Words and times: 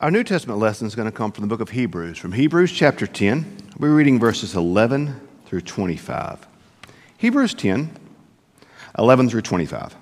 Our 0.00 0.10
New 0.10 0.24
Testament 0.24 0.58
lesson 0.58 0.86
is 0.86 0.94
going 0.94 1.10
to 1.10 1.14
come 1.14 1.30
from 1.30 1.42
the 1.42 1.48
book 1.48 1.60
of 1.60 1.68
Hebrews. 1.68 2.16
From 2.16 2.32
Hebrews 2.32 2.72
chapter 2.72 3.06
10, 3.06 3.58
we're 3.78 3.94
reading 3.94 4.18
verses 4.18 4.54
11 4.54 5.28
through 5.44 5.60
25. 5.60 6.46
Hebrews 7.18 7.52
10, 7.52 7.94
11 8.96 9.28
through 9.28 9.42
25. 9.42 9.94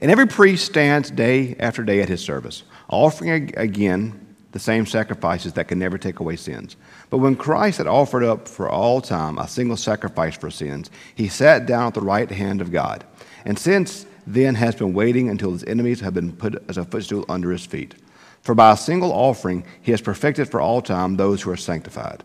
And 0.00 0.12
every 0.12 0.28
priest 0.28 0.64
stands 0.64 1.10
day 1.10 1.56
after 1.58 1.82
day 1.82 2.02
at 2.02 2.08
his 2.08 2.22
service, 2.22 2.62
offering 2.88 3.52
again 3.56 4.36
the 4.52 4.60
same 4.60 4.86
sacrifices 4.86 5.54
that 5.54 5.66
can 5.66 5.80
never 5.80 5.98
take 5.98 6.20
away 6.20 6.36
sins. 6.36 6.76
But 7.10 7.18
when 7.18 7.34
Christ 7.34 7.78
had 7.78 7.88
offered 7.88 8.22
up 8.22 8.46
for 8.46 8.70
all 8.70 9.00
time 9.00 9.38
a 9.38 9.48
single 9.48 9.76
sacrifice 9.76 10.36
for 10.36 10.52
sins, 10.52 10.88
he 11.16 11.26
sat 11.26 11.66
down 11.66 11.88
at 11.88 11.94
the 11.94 12.00
right 12.00 12.30
hand 12.30 12.60
of 12.60 12.70
God. 12.70 13.02
And 13.44 13.58
since 13.58 14.06
then 14.26 14.54
has 14.54 14.74
been 14.74 14.92
waiting 14.92 15.28
until 15.28 15.52
his 15.52 15.64
enemies 15.64 16.00
have 16.00 16.14
been 16.14 16.32
put 16.32 16.62
as 16.68 16.76
a 16.76 16.84
footstool 16.84 17.24
under 17.28 17.50
his 17.50 17.66
feet. 17.66 17.94
For 18.42 18.54
by 18.54 18.72
a 18.72 18.76
single 18.76 19.12
offering 19.12 19.64
he 19.80 19.92
has 19.92 20.00
perfected 20.00 20.48
for 20.48 20.60
all 20.60 20.82
time 20.82 21.16
those 21.16 21.42
who 21.42 21.50
are 21.50 21.56
sanctified. 21.56 22.24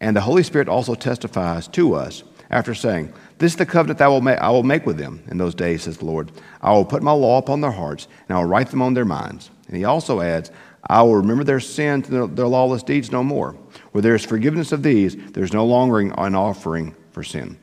And 0.00 0.14
the 0.14 0.20
Holy 0.20 0.42
Spirit 0.42 0.68
also 0.68 0.94
testifies 0.94 1.68
to 1.68 1.94
us 1.94 2.22
after 2.50 2.74
saying, 2.74 3.12
This 3.38 3.52
is 3.52 3.56
the 3.56 3.66
covenant 3.66 3.98
that 3.98 4.06
I 4.06 4.08
will, 4.08 4.20
make, 4.20 4.38
I 4.38 4.50
will 4.50 4.62
make 4.62 4.86
with 4.86 4.98
them 4.98 5.22
in 5.28 5.38
those 5.38 5.54
days, 5.54 5.82
says 5.82 5.98
the 5.98 6.04
Lord. 6.04 6.30
I 6.60 6.72
will 6.72 6.84
put 6.84 7.02
my 7.02 7.12
law 7.12 7.38
upon 7.38 7.60
their 7.60 7.72
hearts, 7.72 8.06
and 8.28 8.36
I 8.36 8.40
will 8.40 8.48
write 8.48 8.70
them 8.70 8.82
on 8.82 8.94
their 8.94 9.04
minds. 9.04 9.50
And 9.68 9.76
he 9.76 9.84
also 9.84 10.20
adds, 10.20 10.50
I 10.88 11.02
will 11.02 11.16
remember 11.16 11.44
their 11.44 11.60
sins 11.60 12.08
and 12.08 12.16
their, 12.16 12.26
their 12.26 12.46
lawless 12.46 12.82
deeds 12.82 13.10
no 13.10 13.24
more. 13.24 13.52
Where 13.92 14.02
there 14.02 14.14
is 14.14 14.24
forgiveness 14.24 14.70
of 14.70 14.82
these, 14.82 15.16
there 15.32 15.42
is 15.42 15.52
no 15.52 15.64
longer 15.64 15.98
an 15.98 16.34
offering 16.34 16.94
for 17.10 17.24
sin. 17.24 17.58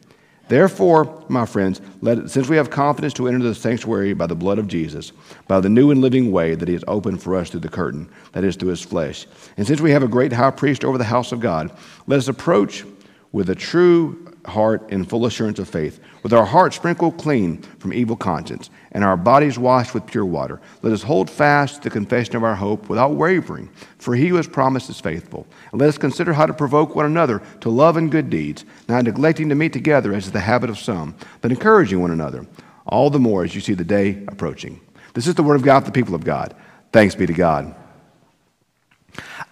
Therefore, 0.49 1.23
my 1.29 1.45
friends, 1.45 1.79
let, 2.01 2.29
since 2.29 2.49
we 2.49 2.57
have 2.57 2.69
confidence 2.69 3.13
to 3.13 3.27
enter 3.27 3.39
the 3.39 3.55
sanctuary 3.55 4.13
by 4.13 4.27
the 4.27 4.35
blood 4.35 4.59
of 4.59 4.67
Jesus, 4.67 5.13
by 5.47 5.59
the 5.61 5.69
new 5.69 5.89
and 5.89 6.01
living 6.01 6.31
way 6.31 6.53
that 6.53 6.67
he 6.67 6.73
has 6.73 6.83
opened 6.87 7.23
for 7.23 7.35
us 7.35 7.49
through 7.49 7.61
the 7.61 7.69
curtain, 7.69 8.09
that 8.33 8.43
is, 8.43 8.55
through 8.55 8.69
his 8.69 8.81
flesh, 8.81 9.25
and 9.55 9.65
since 9.65 9.79
we 9.79 9.91
have 9.91 10.03
a 10.03 10.07
great 10.07 10.33
high 10.33 10.51
priest 10.51 10.83
over 10.83 10.97
the 10.97 11.03
house 11.05 11.31
of 11.31 11.39
God, 11.39 11.71
let 12.07 12.19
us 12.19 12.27
approach 12.27 12.83
with 13.31 13.49
a 13.49 13.55
true 13.55 14.33
heart 14.45 14.91
and 14.91 15.09
full 15.09 15.25
assurance 15.25 15.59
of 15.59 15.69
faith, 15.69 15.99
with 16.23 16.33
our 16.33 16.45
hearts 16.45 16.77
sprinkled 16.77 17.17
clean 17.17 17.61
from 17.79 17.93
evil 17.93 18.15
conscience, 18.15 18.69
and 18.93 19.03
our 19.03 19.17
bodies 19.17 19.59
washed 19.59 19.93
with 19.93 20.07
pure 20.07 20.25
water. 20.25 20.61
Let 20.81 20.93
us 20.93 21.03
hold 21.03 21.29
fast 21.29 21.81
the 21.81 21.89
confession 21.89 22.37
of 22.37 22.43
our 22.43 22.55
hope 22.55 22.89
without 22.89 23.13
wavering, 23.15 23.69
for 23.97 24.15
he 24.15 24.29
who 24.29 24.37
has 24.37 24.47
promised 24.47 24.89
is 24.89 25.01
faithful. 25.01 25.45
And 25.71 25.81
let 25.81 25.89
us 25.89 25.97
consider 25.97 26.33
how 26.33 26.45
to 26.45 26.53
provoke 26.53 26.95
one 26.95 27.05
another 27.05 27.41
to 27.59 27.69
love 27.69 27.97
and 27.97 28.09
good 28.09 28.29
deeds, 28.29 28.65
not 28.87 29.03
neglecting 29.03 29.49
to 29.49 29.55
meet 29.55 29.73
together 29.73 30.13
as 30.13 30.25
is 30.25 30.31
the 30.31 30.39
habit 30.39 30.69
of 30.69 30.79
some, 30.79 31.13
but 31.41 31.51
encouraging 31.51 32.01
one 32.01 32.11
another, 32.11 32.47
all 32.85 33.09
the 33.09 33.19
more 33.19 33.43
as 33.43 33.53
you 33.53 33.61
see 33.61 33.73
the 33.73 33.83
day 33.83 34.23
approaching. 34.29 34.79
This 35.13 35.27
is 35.27 35.35
the 35.35 35.43
word 35.43 35.55
of 35.55 35.63
God 35.63 35.81
for 35.81 35.87
the 35.87 35.91
people 35.91 36.15
of 36.15 36.23
God. 36.23 36.55
Thanks 36.91 37.15
be 37.15 37.25
to 37.25 37.33
God. 37.33 37.75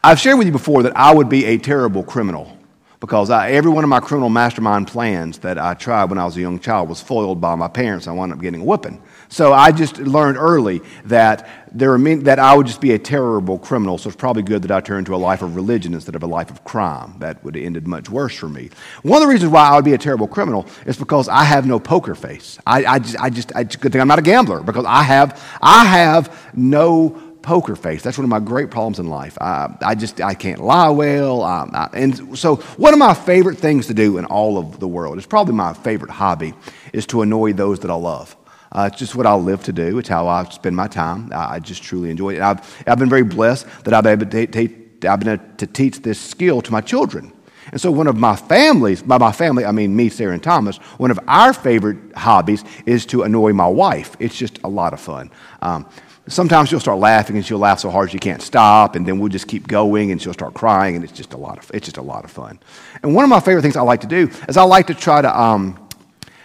I've 0.04 0.20
shared 0.20 0.38
with 0.38 0.48
you 0.48 0.54
before 0.54 0.84
that 0.84 0.96
I 0.96 1.14
would 1.14 1.30
be 1.30 1.46
a 1.46 1.58
terrible 1.58 2.04
criminal 2.04 2.58
because 3.02 3.32
I, 3.32 3.52
every 3.52 3.72
one 3.72 3.84
of 3.84 3.90
my 3.90 4.00
criminal 4.00 4.30
mastermind 4.30 4.88
plans 4.88 5.40
that 5.40 5.58
I 5.58 5.74
tried 5.74 6.06
when 6.06 6.20
I 6.20 6.24
was 6.24 6.38
a 6.38 6.40
young 6.40 6.60
child 6.60 6.88
was 6.88 7.02
foiled 7.02 7.42
by 7.42 7.56
my 7.56 7.68
parents. 7.68 8.08
I 8.08 8.12
wound 8.12 8.32
up 8.32 8.40
getting 8.40 8.62
a 8.62 8.64
whipping. 8.64 9.02
So 9.28 9.54
I 9.54 9.72
just 9.72 9.98
learned 9.98 10.38
early 10.38 10.82
that 11.06 11.50
there 11.72 11.98
many, 11.98 12.22
that 12.24 12.38
I 12.38 12.56
would 12.56 12.68
just 12.68 12.80
be 12.80 12.92
a 12.92 13.00
terrible 13.00 13.58
criminal. 13.58 13.98
So 13.98 14.10
it's 14.10 14.16
probably 14.16 14.44
good 14.44 14.62
that 14.62 14.72
I 14.72 14.82
turned 14.82 15.08
to 15.08 15.16
a 15.16 15.18
life 15.18 15.42
of 15.42 15.56
religion 15.56 15.96
instead 15.96 16.14
of 16.14 16.22
a 16.22 16.28
life 16.28 16.52
of 16.52 16.64
crime. 16.64 17.16
That 17.18 17.44
would 17.44 17.56
have 17.56 17.66
ended 17.66 17.88
much 17.88 18.08
worse 18.08 18.36
for 18.36 18.48
me. 18.50 18.70
One 19.02 19.20
of 19.20 19.28
the 19.28 19.34
reasons 19.34 19.52
why 19.52 19.68
I 19.68 19.76
would 19.76 19.86
be 19.86 19.94
a 19.94 19.98
terrible 19.98 20.28
criminal 20.28 20.68
is 20.86 20.96
because 20.96 21.28
I 21.28 21.44
have 21.44 21.66
no 21.66 21.80
poker 21.80 22.14
face. 22.14 22.60
I, 22.68 22.86
I 22.86 23.00
just, 23.00 23.20
I 23.20 23.30
just, 23.32 23.56
I, 23.56 23.64
good 23.64 23.92
thing 23.92 24.02
I'm 24.02 24.08
not 24.08 24.20
a 24.20 24.22
gambler 24.22 24.62
because 24.62 24.86
I 24.86 25.02
have, 25.02 25.42
I 25.60 25.86
have 25.86 26.52
no 26.54 27.31
poker 27.42 27.75
face. 27.75 28.02
That's 28.03 28.17
one 28.17 28.25
of 28.25 28.30
my 28.30 28.39
great 28.39 28.72
problems 28.72 29.00
in 29.00 29.08
life. 29.08 29.38
I, 29.42 29.75
I 29.81 29.95
just 29.95 30.22
I 30.22 30.34
can't 30.34 30.59
lie 30.59 30.89
well. 30.89 31.44
I, 31.44 31.89
and 31.94 32.38
so 32.38 32.58
one 32.78 32.94
of 32.94 33.00
my 33.00 33.14
favorite 33.14 33.58
things 33.58 33.88
to 33.88 33.94
do 33.94 34.17
in 34.17 34.25
all 34.25 34.57
of 34.57 34.79
the 34.79 34.88
world, 34.88 35.18
it's 35.18 35.28
probably 35.28 35.53
my 35.53 35.74
favorite 35.74 36.12
hobby, 36.12 36.53
is 36.94 37.06
to 37.07 37.22
annoy 37.22 37.53
those 37.53 37.80
that 37.80 37.91
I 37.91 37.96
love. 37.96 38.35
Uh, 38.72 38.88
it's 38.90 39.00
just 39.00 39.16
what 39.16 39.25
I 39.25 39.34
live 39.34 39.63
to 39.63 39.74
do. 39.74 39.97
It's 39.97 40.07
how 40.07 40.28
I 40.28 40.46
spend 40.46 40.75
my 40.75 40.88
time. 40.88 41.30
I, 41.34 41.56
I 41.56 41.59
just 41.59 41.84
truly 41.84 42.09
enjoy 42.09 42.35
it. 42.35 42.41
I've, 42.41 42.84
I've 42.88 43.00
been 43.00 43.09
very 43.09 43.24
blessed 43.24 43.68
that 43.84 43.94
I've 43.94 44.03
been 44.03 44.35
able 44.35 44.51
to, 44.53 45.09
I've 45.09 45.19
been 45.19 45.30
able 45.30 45.56
to 45.57 45.68
teach 45.68 46.01
this 46.01 46.19
skill 46.19 46.62
to 46.62 46.72
my 46.72 46.81
children. 46.81 47.34
And 47.72 47.80
so, 47.80 47.91
one 47.91 48.07
of 48.07 48.18
my 48.18 48.35
families, 48.35 49.03
by 49.03 49.18
my 49.18 49.31
family, 49.31 49.66
I 49.66 49.72
mean 49.72 49.96
me, 49.96 50.09
Sarah, 50.09 50.34
and 50.34 50.41
Thomas, 50.41 50.78
one 50.97 51.12
of 51.12 51.19
our 51.28 51.53
favorite 51.53 52.16
hobbies 52.16 52.63
is 52.85 53.06
to 53.07 53.24
annoy 53.24 53.53
my 53.53 53.68
wife. 53.68 54.16
It's 54.19 54.35
just 54.35 54.59
a 54.63 54.68
lot 54.68 54.94
of 54.94 55.00
fun. 55.00 55.31
Um, 55.62 55.88
sometimes 56.31 56.69
she'll 56.69 56.80
start 56.80 57.00
laughing 57.00 57.36
and 57.36 57.46
she'll 57.46 57.59
laugh 57.59 57.80
so 57.80 57.90
hard 57.90 58.12
she 58.12 58.19
can't 58.19 58.42
stop 58.42 58.96
and 58.96 59.06
then 59.06 59.19
we'll 59.19 59.30
just 59.30 59.47
keep 59.47 59.68
going 59.68 60.12
and 60.12 60.22
she'll 60.22 60.34
start 60.34 60.53
crying 60.53 60.96
and 60.96 61.03
it's 61.03 61.14
just 61.14 61.34
a 61.34 61.38
lot 61.38 61.58
of 61.58 61.69
it's 61.74 61.86
just 61.86 61.97
a 61.97 62.02
lot 62.02 62.24
of 62.24 62.31
fun. 62.31 62.59
And 63.03 63.14
one 63.14 63.24
of 63.24 63.30
my 63.30 63.40
favorite 63.40 63.62
things 63.62 63.75
i 63.75 63.81
like 63.81 64.02
to 64.02 64.08
do 64.08 64.30
is 64.47 64.58
i 64.58 64.64
like 64.64 64.88
to 64.88 64.94
try 64.94 65.22
to 65.22 65.40
um, 65.40 65.78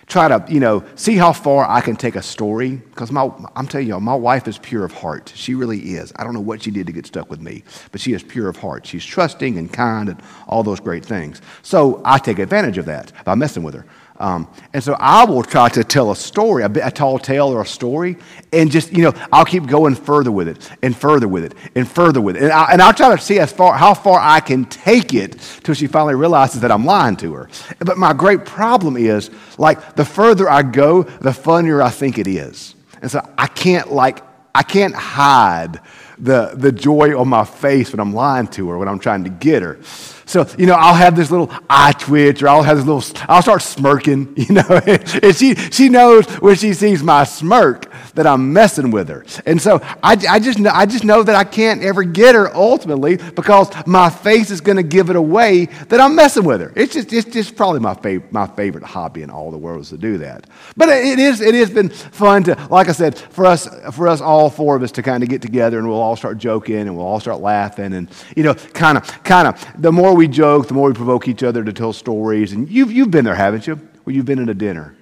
try 0.07 0.29
to 0.29 0.45
you 0.53 0.61
know 0.61 0.85
see 0.95 1.17
how 1.17 1.33
far 1.33 1.69
i 1.69 1.81
can 1.81 1.97
take 1.97 2.17
a 2.17 2.23
story 2.23 2.77
because 2.77 3.11
my 3.11 3.31
i'm 3.55 3.67
telling 3.67 3.87
you 3.87 3.99
my 4.01 4.15
wife 4.15 4.47
is 4.49 4.59
pure 4.59 4.85
of 4.85 4.93
heart. 4.93 5.33
She 5.35 5.55
really 5.55 5.79
is. 5.79 6.13
I 6.17 6.25
don't 6.25 6.35
know 6.35 6.41
what 6.41 6.63
she 6.63 6.71
did 6.71 6.87
to 6.87 6.93
get 6.93 7.07
stuck 7.07 7.31
with 7.31 7.41
me 7.41 7.63
but 7.93 8.01
she 8.01 8.13
is 8.13 8.23
pure 8.23 8.49
of 8.49 8.57
heart. 8.57 8.87
She's 8.87 9.05
trusting 9.05 9.57
and 9.59 9.73
kind 9.73 10.09
and 10.09 10.21
all 10.47 10.63
those 10.63 10.81
great 10.81 11.05
things. 11.05 11.41
So 11.63 12.03
i 12.05 12.19
take 12.19 12.39
advantage 12.39 12.79
of 12.79 12.87
that 12.87 13.13
by 13.25 13.35
messing 13.35 13.63
with 13.63 13.75
her 13.75 13.87
um, 14.19 14.49
and 14.73 14.83
so 14.83 14.97
I 14.99 15.25
will 15.25 15.43
try 15.43 15.69
to 15.71 15.85
tell 15.85 16.11
a 16.11 16.17
story, 16.17 16.63
a, 16.63 16.71
a, 16.87 16.91
tall 16.91 17.19
tale 17.19 17.49
or 17.49 17.63
a 17.63 17.67
story, 17.67 18.17
and 18.53 18.71
just, 18.71 18.93
you 18.93 19.03
know, 19.03 19.13
I'll 19.33 19.45
keep 19.45 19.67
going 19.67 19.95
further 19.95 20.33
with 20.33 20.49
it 20.49 20.71
and 20.83 20.97
further 20.97 21.29
with 21.29 21.45
it 21.45 21.55
and 21.75 21.89
further 21.89 22.21
with 22.21 22.37
it. 22.37 22.45
And, 22.45 22.53
I, 22.53 22.73
and 22.73 22.81
I'll 22.83 22.95
try 22.95 23.15
to 23.15 23.21
see 23.21 23.39
as 23.39 23.53
far, 23.53 23.75
how 23.75 23.95
far 23.95 24.19
I 24.19 24.41
can 24.41 24.65
take 24.65 25.13
it 25.13 25.39
till 25.63 25.75
she 25.75 25.87
finally 25.87 26.15
realizes 26.15 26.63
that 26.63 26.71
I'm 26.71 26.85
lying 26.85 27.17
to 27.17 27.35
her. 27.35 27.49
But 27.79 27.99
my 27.99 28.13
great 28.13 28.47
problem 28.47 28.97
is, 28.97 29.31
like, 29.59 29.97
the 29.97 30.05
further 30.05 30.49
I 30.49 30.63
go, 30.63 31.03
the 31.03 31.33
funnier 31.33 31.83
I 31.83 31.91
think 31.91 32.19
it 32.19 32.27
is. 32.27 32.75
And 33.03 33.11
so 33.11 33.21
I 33.37 33.47
can't, 33.49 33.93
like, 33.93 34.23
I 34.57 34.63
can't 34.63 34.95
hide 34.95 35.81
the, 36.19 36.53
the 36.55 36.73
joy 36.73 37.15
on 37.19 37.29
my 37.29 37.45
face 37.45 37.93
when 37.93 38.01
I'm 38.01 38.15
lying 38.15 38.47
to 38.49 38.71
her, 38.71 38.79
when 38.79 38.89
I'm 38.89 38.99
trying 38.99 39.25
to 39.25 39.31
get 39.31 39.63
her. 39.63 39.79
So, 40.25 40.49
you 40.57 40.65
know, 40.65 40.73
I'll 40.73 40.95
have 40.95 41.15
this 41.15 41.31
little 41.31 41.51
eye 41.69 41.93
twitch 41.93 42.43
or 42.43 42.49
I'll 42.49 42.63
have 42.63 42.79
this 42.79 42.87
little, 42.87 43.05
I'll 43.29 43.43
start 43.43 43.61
smirking, 43.61 44.33
you 44.37 44.55
know, 44.55 44.81
and 44.87 45.37
she, 45.37 45.57
she 45.57 45.91
knows 45.91 46.27
when 46.41 46.57
she 46.57 46.73
sees 46.73 47.03
my 47.03 47.25
smirk 47.25 47.93
that 48.17 48.27
I'm 48.27 48.53
messing 48.53 48.91
with 48.91 49.09
her. 49.09 49.25
And 49.45 49.61
so 49.61 49.81
I, 50.03 50.17
I, 50.29 50.39
just, 50.41 50.59
know, 50.59 50.71
I 50.73 50.87
just 50.87 51.05
know 51.05 51.23
that 51.23 51.37
I 51.37 51.45
can't 51.45 51.83
ever 51.83 52.03
get 52.03 52.35
her 52.35 52.55
ultimately 52.55 53.17
because 53.17 53.71
my 53.87 54.11
face 54.11 54.51
is 54.51 54.61
going 54.61 54.77
to 54.77 54.83
give 54.83 55.11
it 55.11 55.17
away 55.17 55.67
that 55.89 56.01
I'm 56.01 56.15
messing 56.15 56.45
with 56.45 56.61
her. 56.61 56.73
It's 56.75 56.95
just, 56.95 57.13
it's 57.13 57.31
just 57.31 57.57
probably 57.57 57.81
my, 57.81 57.95
fav- 57.95 58.33
my 58.33 58.47
favorite 58.47 58.85
hobby 58.85 59.23
in 59.23 59.31
all 59.31 59.51
the 59.51 59.59
world 59.59 59.83
is 59.83 59.91
to 59.91 59.99
do 59.99 60.19
that. 60.19 60.47
But 60.77 60.89
it, 60.89 61.19
is, 61.19 61.41
it 61.41 61.55
has 61.55 61.71
been 61.71 61.91
fun 61.91 62.45
to, 62.45 62.69
like 62.71 62.89
I 62.89 62.93
said, 62.93 63.19
for 63.19 63.47
us, 63.47 63.69
for 63.93 64.09
us 64.09 64.21
all 64.21 64.51
four 64.51 64.77
of 64.77 64.83
us 64.83 64.93
to 64.93 65.03
kind 65.03 65.23
of 65.23 65.29
get 65.29 65.43
together 65.43 65.79
and 65.79 65.87
we'll 65.87 66.01
all 66.01 66.17
start 66.17 66.39
joking 66.39 66.77
and 66.77 66.97
we'll 66.97 67.07
all 67.07 67.21
start 67.21 67.41
laughing 67.41 67.93
and, 67.93 68.11
you 68.35 68.43
know, 68.43 68.55
kind 68.55 68.99
of, 68.99 69.23
kind 69.25 69.47
of, 69.47 69.83
the 69.83 69.93
more 69.93 70.15
we 70.15 70.27
joke, 70.27 70.69
the 70.69 70.75
more 70.75 70.89
we 70.89 70.95
provoke 70.95 71.29
each 71.29 71.43
other 71.43 71.63
to 71.63 71.73
tell 71.73 71.93
stories. 71.93 72.53
And 72.53 72.69
you've, 72.69 72.91
you've 72.91 73.11
been 73.11 73.25
there, 73.25 73.35
haven't 73.35 73.67
you? 73.67 73.79
Well, 74.05 74.17
you've 74.17 74.25
been 74.25 74.39
at 74.39 74.49
a 74.49 74.55
dinner 74.55 74.97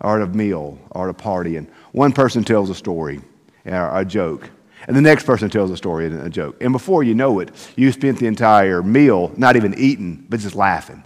or 0.00 0.20
at 0.20 0.28
a 0.28 0.32
meal 0.32 0.78
or 0.90 1.08
at 1.08 1.10
a 1.10 1.14
party, 1.14 1.56
and 1.56 1.68
one 1.92 2.12
person 2.12 2.44
tells 2.44 2.70
a 2.70 2.74
story 2.74 3.20
or 3.64 3.98
a 3.98 4.04
joke, 4.04 4.50
and 4.86 4.96
the 4.96 5.00
next 5.02 5.24
person 5.24 5.50
tells 5.50 5.70
a 5.70 5.76
story 5.76 6.06
and 6.06 6.20
a 6.20 6.30
joke. 6.30 6.56
And 6.62 6.72
before 6.72 7.02
you 7.02 7.14
know 7.14 7.40
it, 7.40 7.50
you 7.76 7.90
spent 7.92 8.18
the 8.18 8.26
entire 8.26 8.82
meal 8.82 9.32
not 9.36 9.56
even 9.56 9.74
eating, 9.74 10.26
but 10.28 10.40
just 10.40 10.54
laughing. 10.54 11.04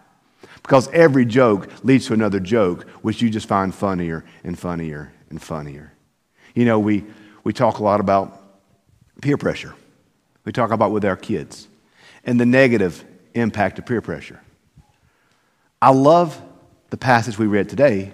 Because 0.62 0.88
every 0.88 1.24
joke 1.24 1.68
leads 1.82 2.06
to 2.06 2.12
another 2.12 2.38
joke, 2.38 2.88
which 3.02 3.20
you 3.20 3.30
just 3.30 3.48
find 3.48 3.74
funnier 3.74 4.24
and 4.44 4.58
funnier 4.58 5.12
and 5.30 5.42
funnier. 5.42 5.92
You 6.54 6.64
know, 6.64 6.78
we, 6.78 7.04
we 7.42 7.52
talk 7.52 7.78
a 7.78 7.82
lot 7.82 7.98
about 7.98 8.40
peer 9.20 9.36
pressure. 9.36 9.74
We 10.44 10.52
talk 10.52 10.70
about 10.70 10.92
with 10.92 11.04
our 11.04 11.16
kids 11.16 11.66
and 12.24 12.38
the 12.38 12.46
negative 12.46 13.04
impact 13.34 13.78
of 13.78 13.86
peer 13.86 14.00
pressure. 14.00 14.40
I 15.80 15.90
love 15.90 16.40
the 16.90 16.96
passage 16.96 17.38
we 17.38 17.46
read 17.46 17.68
today 17.68 18.12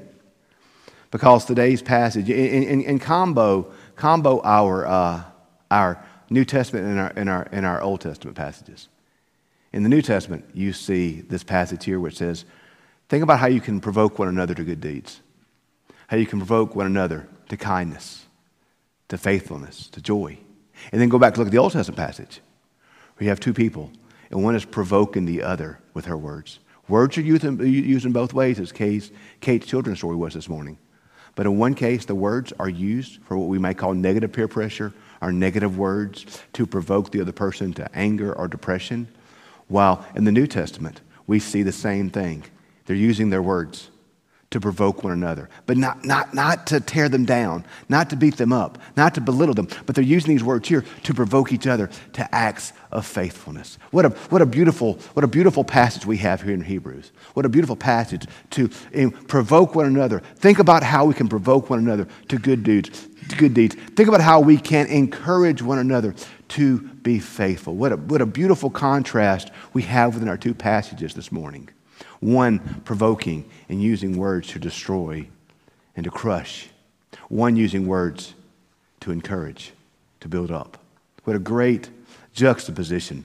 because 1.11 1.45
today's 1.45 1.83
passage, 1.83 2.29
in, 2.29 2.63
in, 2.63 2.83
in 2.83 2.99
combo, 2.99 3.73
combo 3.97 4.41
our, 4.43 4.87
uh, 4.87 5.23
our 5.71 6.05
New 6.31 6.45
Testament 6.45 6.87
and 6.87 6.99
our, 6.99 7.13
and, 7.17 7.29
our, 7.29 7.49
and 7.53 7.67
our 7.67 7.81
Old 7.81 8.01
Testament 8.01 8.37
passages. 8.37 8.89
In 9.73 9.83
the 9.83 9.89
New 9.89 10.03
Testament, 10.03 10.45
you 10.55 10.73
see 10.73 11.21
this 11.23 11.43
passage 11.43 11.85
here 11.85 12.01
which 12.01 12.17
says, 12.17 12.45
Think 13.09 13.23
about 13.23 13.39
how 13.39 13.47
you 13.47 13.61
can 13.61 13.81
provoke 13.81 14.19
one 14.19 14.29
another 14.29 14.55
to 14.55 14.65
good 14.65 14.83
deeds, 14.83 15.21
how 16.09 16.19
you 16.19 16.27
can 16.27 16.39
provoke 16.39 16.77
one 16.77 16.87
another 16.87 17.27
to 17.49 17.57
kindness, 17.57 18.27
to 19.09 19.17
faithfulness, 19.17 19.89
to 19.89 20.03
joy. 20.03 20.39
And 20.93 21.01
then 21.01 21.09
go 21.09 21.19
back 21.19 21.35
to 21.35 21.41
look 21.41 21.49
at 21.49 21.53
the 21.53 21.59
Old 21.59 21.73
Testament 21.73 21.97
passage 21.97 22.41
where 23.17 23.25
you 23.25 23.31
have 23.31 23.41
two 23.41 23.55
people 23.55 23.91
and 24.31 24.43
one 24.43 24.55
is 24.55 24.65
provoking 24.65 25.25
the 25.25 25.43
other 25.43 25.79
with 25.95 26.05
her 26.07 26.17
words. 26.17 26.59
Words 26.89 27.19
are 27.19 27.23
used 27.23 27.45
in, 27.45 27.59
used 27.61 28.07
in 28.07 28.13
both 28.13 28.33
ways, 28.33 28.59
as 28.59 28.73
Kate's, 28.73 29.11
Kate's 29.41 29.67
children's 29.67 29.99
story 29.99 30.17
was 30.17 30.35
this 30.35 30.49
morning. 30.49 30.79
But 31.39 31.47
in 31.47 31.57
one 31.57 31.75
case, 31.75 32.05
the 32.05 32.17
words 32.17 32.53
are 32.59 32.69
used 32.69 33.23
for 33.23 33.39
what 33.39 33.47
we 33.47 33.61
might 33.61 33.79
call 33.79 33.95
negative 33.95 34.33
peer 34.33 34.49
pressure, 34.49 34.93
or 35.23 35.31
negative 35.31 35.79
words 35.79 36.43
to 36.55 36.67
provoke 36.67 37.13
the 37.13 37.21
other 37.21 37.31
person 37.31 37.73
to 37.75 37.89
anger 37.97 38.33
or 38.33 38.49
depression. 38.49 39.07
While 39.69 40.05
in 40.17 40.25
the 40.25 40.33
New 40.33 40.49
Testament, 40.49 41.01
we 41.29 41.39
see 41.39 41.63
the 41.63 41.71
same 41.71 42.11
thing. 42.11 42.43
They're 42.87 42.97
using 42.97 43.31
their 43.31 43.41
words 43.41 43.89
to 44.51 44.61
provoke 44.61 45.05
one 45.05 45.13
another, 45.13 45.51
but 45.67 45.77
not, 45.77 46.05
not, 46.05 46.33
not 46.33 46.67
to 46.69 46.81
tear 46.81 47.09
them 47.09 47.27
down, 47.27 47.65
not 47.89 48.09
to 48.09 48.17
beat 48.17 48.39
them 48.39 48.53
up, 48.53 48.79
not 48.97 49.15
to 49.15 49.21
belittle 49.21 49.55
them, 49.55 49.69
but 49.85 49.95
they're 49.95 50.03
using 50.03 50.31
these 50.31 50.43
words 50.43 50.67
here 50.67 50.85
to 51.03 51.13
provoke 51.13 51.53
each 51.53 51.67
other 51.67 51.91
to 52.15 52.35
acts 52.35 52.73
of 52.91 53.05
faithfulness. 53.05 53.79
What 53.91 54.07
a, 54.07 54.09
what 54.31 54.41
a, 54.41 54.47
beautiful, 54.47 54.95
what 55.13 55.23
a 55.23 55.29
beautiful 55.29 55.65
passage 55.65 56.07
we 56.07 56.17
have 56.19 56.41
here 56.41 56.55
in 56.55 56.63
Hebrews. 56.63 57.13
What 57.35 57.45
a 57.45 57.51
beautiful 57.51 57.77
passage 57.77 58.25
to 58.51 58.71
um, 58.95 59.11
provoke 59.11 59.75
one 59.75 59.85
another. 59.85 60.21
Think 60.37 60.59
about 60.59 60.83
how 60.83 61.05
we 61.05 61.13
can 61.13 61.29
provoke 61.29 61.69
one 61.69 61.81
another 61.81 62.09
to 62.29 62.39
good 62.39 62.63
deeds. 62.63 63.07
Good 63.37 63.53
deeds. 63.53 63.75
Think 63.75 64.09
about 64.09 64.23
how 64.23 64.41
we 64.41 64.57
can 64.57 64.87
encourage 64.87 65.61
one 65.61 65.79
another 65.79 66.15
to 66.49 66.79
be 66.79 67.19
faithful. 67.19 67.75
What 67.75 67.93
a, 67.93 67.97
what 67.97 68.23
a 68.23 68.27
beautiful 68.27 68.71
contrast 68.71 69.51
we 69.75 69.83
have 69.83 70.15
within 70.15 70.31
our 70.31 70.39
two 70.39 70.55
passages 70.55 71.13
this 71.13 71.31
morning 71.31 71.69
one 72.21 72.83
provoking 72.85 73.49
and 73.69 73.83
using 73.83 74.17
words 74.17 74.49
to 74.49 74.59
destroy 74.59 75.29
and 75.97 76.05
to 76.05 76.11
crush, 76.11 76.69
one 77.29 77.57
using 77.57 77.87
words 77.87 78.35
to 79.01 79.11
encourage, 79.11 79.73
to 80.21 80.29
build 80.29 80.51
up. 80.51 80.79
What 81.25 81.37
a 81.37 81.39
great 81.39 81.91
juxtaposition 82.33 83.25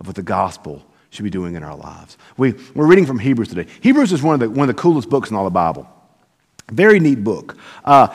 of 0.00 0.06
what 0.06 0.16
the 0.16 0.22
gospel 0.22 0.84
should 1.10 1.24
be 1.24 1.30
doing 1.30 1.54
in 1.54 1.62
our 1.62 1.76
lives. 1.76 2.16
We, 2.36 2.54
we're 2.74 2.86
reading 2.86 3.06
from 3.06 3.18
Hebrews 3.18 3.48
today. 3.48 3.66
Hebrews 3.80 4.12
is 4.12 4.22
one 4.22 4.34
of 4.34 4.40
the, 4.40 4.50
one 4.50 4.68
of 4.68 4.74
the 4.74 4.80
coolest 4.80 5.10
books 5.10 5.30
in 5.30 5.36
all 5.36 5.44
the 5.44 5.50
Bible. 5.50 5.86
Very 6.70 7.00
neat 7.00 7.22
book. 7.22 7.58
Uh, 7.84 8.08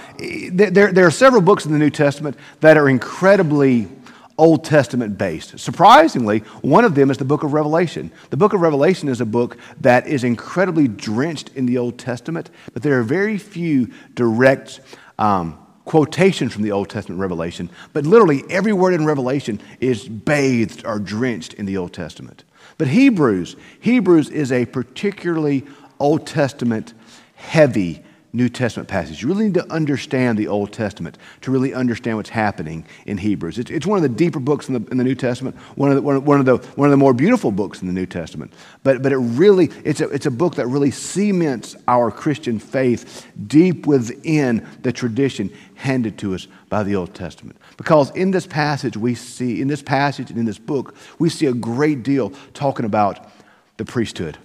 there, 0.51 0.91
there 0.91 1.05
are 1.05 1.11
several 1.11 1.41
books 1.41 1.65
in 1.65 1.71
the 1.71 1.77
New 1.77 1.91
Testament 1.91 2.37
that 2.61 2.75
are 2.75 2.89
incredibly 2.89 3.87
Old 4.37 4.63
Testament 4.63 5.17
based. 5.17 5.57
Surprisingly, 5.59 6.39
one 6.61 6.85
of 6.85 6.93
them 6.93 7.09
is 7.09 7.17
the 7.17 7.25
book 7.25 7.43
of 7.43 7.53
Revelation. 7.53 8.11
The 8.29 8.37
book 8.37 8.53
of 8.53 8.61
Revelation 8.61 9.09
is 9.09 9.19
a 9.19 9.25
book 9.25 9.57
that 9.81 10.07
is 10.07 10.23
incredibly 10.23 10.87
drenched 10.87 11.49
in 11.55 11.65
the 11.65 11.77
Old 11.77 11.97
Testament, 11.97 12.51
but 12.73 12.83
there 12.83 12.99
are 12.99 13.03
very 13.03 13.37
few 13.37 13.91
direct 14.13 14.79
um, 15.17 15.57
quotations 15.85 16.53
from 16.53 16.61
the 16.61 16.71
Old 16.71 16.89
Testament 16.89 17.19
Revelation. 17.19 17.69
But 17.93 18.05
literally, 18.05 18.43
every 18.49 18.73
word 18.73 18.93
in 18.93 19.05
Revelation 19.05 19.59
is 19.79 20.07
bathed 20.07 20.85
or 20.85 20.99
drenched 20.99 21.53
in 21.55 21.65
the 21.65 21.77
Old 21.77 21.93
Testament. 21.93 22.43
But 22.77 22.89
Hebrews, 22.89 23.55
Hebrews 23.79 24.29
is 24.29 24.51
a 24.51 24.65
particularly 24.65 25.65
Old 25.99 26.27
Testament 26.27 26.93
heavy 27.35 28.03
New 28.37 28.49
Testament 28.49 28.87
passage. 28.87 29.21
You 29.21 29.27
really 29.27 29.45
need 29.45 29.55
to 29.55 29.71
understand 29.71 30.37
the 30.37 30.47
Old 30.47 30.71
Testament 30.71 31.17
to 31.41 31.51
really 31.51 31.73
understand 31.73 32.17
what's 32.17 32.29
happening 32.29 32.85
in 33.05 33.17
Hebrews. 33.17 33.57
It's, 33.57 33.71
it's 33.71 33.85
one 33.85 33.97
of 33.97 34.03
the 34.03 34.09
deeper 34.09 34.39
books 34.39 34.69
in 34.69 34.75
the, 34.75 34.91
in 34.91 34.97
the 34.97 35.03
New 35.03 35.15
Testament, 35.15 35.55
one 35.75 35.89
of 35.89 35.95
the, 35.95 36.01
one, 36.01 36.39
of 36.39 36.45
the, 36.45 36.57
one 36.75 36.87
of 36.87 36.91
the 36.91 36.97
more 36.97 37.13
beautiful 37.13 37.51
books 37.51 37.81
in 37.81 37.87
the 37.87 37.93
New 37.93 38.05
Testament. 38.05 38.53
But, 38.83 39.01
but 39.01 39.11
it 39.11 39.17
really, 39.17 39.71
it's 39.83 39.99
a, 39.99 40.09
it's 40.09 40.27
a 40.27 40.31
book 40.31 40.55
that 40.55 40.67
really 40.67 40.91
cements 40.91 41.75
our 41.87 42.11
Christian 42.11 42.59
faith 42.59 43.27
deep 43.47 43.87
within 43.87 44.65
the 44.83 44.93
tradition 44.93 45.51
handed 45.75 46.17
to 46.19 46.35
us 46.35 46.47
by 46.69 46.83
the 46.83 46.95
Old 46.95 47.13
Testament. 47.13 47.57
Because 47.75 48.11
in 48.11 48.31
this 48.31 48.47
passage, 48.47 48.95
we 48.95 49.15
see, 49.15 49.61
in 49.61 49.67
this 49.67 49.81
passage 49.81 50.29
and 50.29 50.39
in 50.39 50.45
this 50.45 50.59
book, 50.59 50.95
we 51.19 51.29
see 51.29 51.47
a 51.47 51.53
great 51.53 52.03
deal 52.03 52.31
talking 52.53 52.85
about 52.85 53.29
the 53.77 53.85
priesthood. 53.85 54.37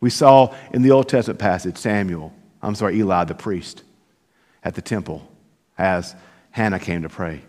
We 0.00 0.10
saw 0.10 0.54
in 0.72 0.82
the 0.82 0.92
Old 0.92 1.08
Testament 1.08 1.38
passage 1.38 1.76
Samuel 1.76 2.32
I'm 2.62 2.74
sorry, 2.74 2.96
Eli 2.98 3.24
the 3.24 3.34
priest 3.34 3.82
at 4.62 4.74
the 4.74 4.82
temple 4.82 5.30
as 5.78 6.14
Hannah 6.50 6.78
came 6.78 7.02
to 7.02 7.08
pray. 7.08 7.42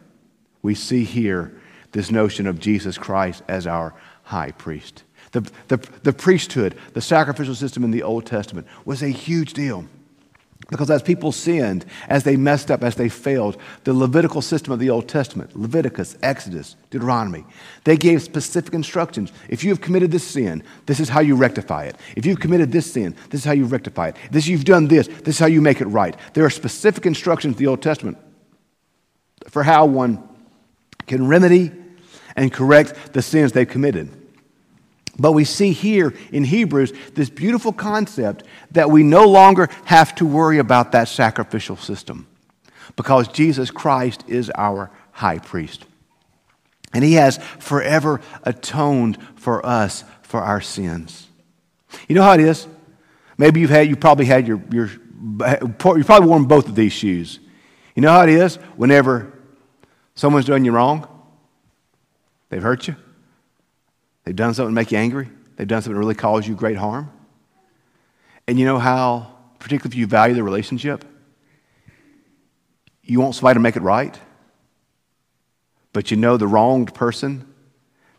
We 0.62 0.76
see 0.76 1.04
here 1.04 1.60
this 1.92 2.12
notion 2.12 2.48
of 2.48 2.60
Jesus 2.60 2.98
Christ 2.98 3.44
as 3.48 3.68
our 3.68 3.94
high 4.24 4.52
priest. 4.52 5.04
The, 5.32 5.50
the, 5.68 5.78
the 6.04 6.14
priesthood, 6.14 6.78
the 6.94 7.02
sacrificial 7.02 7.56
system 7.56 7.84
in 7.84 7.92
the 7.92 8.04
Old 8.04 8.26
Testament 8.26 8.68
was 8.86 9.02
a 9.02 9.10
huge 9.10 9.54
deal. 9.54 9.86
Because 10.72 10.90
as 10.90 11.04
people 11.04 11.34
sinned, 11.34 11.86
as 12.08 12.24
they 12.24 12.38
messed 12.38 12.72
up, 12.72 12.82
as 12.82 12.96
they 12.96 13.10
failed, 13.10 13.58
the 13.84 13.94
Levitical 13.94 14.42
system 14.42 14.72
of 14.72 14.80
the 14.80 14.90
Old 14.90 15.10
Testament, 15.10 15.54
Leviticus, 15.54 16.18
Exodus, 16.24 16.78
Deuteronomy, 16.90 17.44
they 17.84 17.98
gave 17.98 18.22
specific 18.22 18.74
instructions. 18.74 19.34
If 19.50 19.66
you 19.66 19.70
have 19.72 19.82
committed 19.82 20.12
this 20.12 20.24
sin, 20.24 20.64
this 20.86 21.02
is 21.02 21.10
how 21.10 21.20
you 21.20 21.36
rectify 21.36 21.84
it. 21.84 21.98
If 22.16 22.26
you've 22.26 22.40
committed 22.40 22.72
this 22.72 22.90
sin, 22.90 23.18
this 23.30 23.42
is 23.42 23.46
how 23.46 23.52
you 23.52 23.66
rectify 23.66 24.08
it. 24.08 24.16
This 24.32 24.48
you've 24.48 24.64
done 24.64 24.88
this, 24.88 25.08
this 25.08 25.36
is 25.36 25.40
how 25.40 25.48
you 25.48 25.60
make 25.60 25.82
it 25.82 25.88
right. 25.88 26.16
There 26.34 26.46
are 26.46 26.50
specific 26.50 27.06
instructions 27.06 27.56
in 27.56 27.60
the 27.60 27.68
Old 27.68 27.82
Testament 27.82 28.18
for 29.50 29.64
how 29.64 29.86
one 29.86 30.24
can 31.06 31.28
remedy 31.28 31.72
and 32.38 32.52
correct 32.52 33.12
the 33.12 33.22
sins 33.22 33.52
they've 33.52 33.68
committed. 33.68 34.21
But 35.22 35.34
we 35.34 35.46
see 35.46 35.72
here 35.72 36.16
in 36.32 36.44
Hebrews 36.44 36.94
this 37.14 37.30
beautiful 37.30 37.72
concept 37.72 38.44
that 38.72 38.90
we 38.90 39.04
no 39.04 39.28
longer 39.28 39.70
have 39.86 40.16
to 40.16 40.26
worry 40.26 40.58
about 40.58 40.94
that 40.94 41.10
sacrificial 41.10 41.78
system 41.78 42.26
because 42.96 43.28
Jesus 43.28 43.70
Christ 43.70 44.24
is 44.28 44.52
our 44.56 44.90
high 45.12 45.38
priest. 45.38 45.86
And 46.92 47.04
he 47.04 47.14
has 47.14 47.38
forever 47.60 48.20
atoned 48.44 49.20
for 49.36 49.64
us 49.64 50.04
for 50.24 50.42
our 50.42 50.60
sins. 50.60 51.28
You 52.08 52.16
know 52.16 52.24
how 52.24 52.34
it 52.34 52.40
is? 52.40 52.68
Maybe 53.38 53.60
you've 53.60 53.70
had, 53.70 53.88
you 53.88 53.96
probably 53.96 54.26
had 54.26 54.48
your, 54.48 54.60
your, 54.72 54.88
you 54.88 56.04
probably 56.04 56.28
worn 56.28 56.46
both 56.46 56.68
of 56.68 56.74
these 56.74 56.94
shoes. 56.94 57.40
You 57.94 58.02
know 58.02 58.12
how 58.12 58.24
it 58.24 58.30
is 58.30 58.56
whenever 58.76 59.32
someone's 60.16 60.48
done 60.48 60.66
you 60.66 60.72
wrong? 60.72 61.08
They've 62.50 62.64
hurt 62.64 62.88
you. 62.88 62.96
They've 64.24 64.36
done 64.36 64.54
something 64.54 64.74
to 64.74 64.76
make 64.76 64.92
you 64.92 64.98
angry. 64.98 65.30
They've 65.56 65.68
done 65.68 65.82
something 65.82 65.96
to 65.96 66.00
really 66.00 66.16
cause 66.16 66.48
you 66.48 66.56
great 66.56 66.78
harm. 66.78 67.12
And 68.48 68.60
you 68.60 68.66
know 68.66 68.80
how, 68.80 69.36
particularly 69.60 69.94
if 69.94 70.00
you 70.00 70.08
value 70.08 70.36
the 70.36 70.44
relationship, 70.44 71.06
you 73.04 73.20
want 73.20 73.36
somebody 73.36 73.56
to 73.56 73.60
make 73.60 73.76
it 73.76 73.82
right, 73.82 74.18
but 75.94 76.12
you 76.12 76.18
know 76.18 76.38
the 76.38 76.48
wronged 76.48 76.94
person 76.94 77.46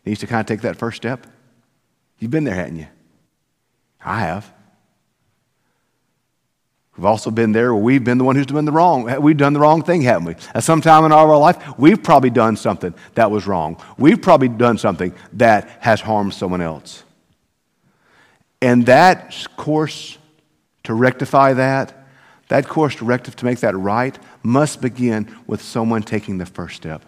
needs 0.05 0.19
to 0.19 0.27
kind 0.27 0.41
of 0.41 0.45
take 0.45 0.61
that 0.61 0.77
first 0.77 0.97
step? 0.97 1.27
You've 2.19 2.31
been 2.31 2.43
there, 2.43 2.55
hadn't 2.55 2.77
you? 2.77 2.87
I 4.03 4.19
have. 4.19 4.51
We've 6.95 7.05
also 7.05 7.31
been 7.31 7.53
there 7.53 7.73
where 7.73 7.83
we've 7.83 8.03
been 8.03 8.19
the 8.19 8.23
one 8.23 8.35
who's 8.35 8.45
done 8.45 8.65
the 8.65 8.71
wrong. 8.71 9.03
We've 9.21 9.37
done 9.37 9.53
the 9.53 9.59
wrong 9.59 9.81
thing, 9.81 10.03
haven't 10.03 10.27
we? 10.27 10.35
At 10.53 10.63
some 10.63 10.79
time 10.79 11.05
in 11.05 11.11
our 11.11 11.37
life, 11.37 11.77
we've 11.77 12.01
probably 12.01 12.29
done 12.29 12.55
something 12.55 12.93
that 13.15 13.31
was 13.31 13.47
wrong. 13.47 13.81
We've 13.97 14.21
probably 14.21 14.49
done 14.49 14.77
something 14.77 15.13
that 15.33 15.69
has 15.79 16.01
harmed 16.01 16.35
someone 16.35 16.61
else. 16.61 17.03
And 18.61 18.85
that 18.85 19.47
course 19.57 20.19
to 20.83 20.93
rectify 20.93 21.53
that, 21.53 22.05
that 22.49 22.67
course 22.67 22.95
to, 22.97 23.05
rectify, 23.05 23.35
to 23.37 23.45
make 23.45 23.59
that 23.61 23.75
right, 23.75 24.17
must 24.43 24.79
begin 24.79 25.35
with 25.47 25.61
someone 25.61 26.03
taking 26.03 26.37
the 26.37 26.45
first 26.45 26.75
step. 26.75 27.03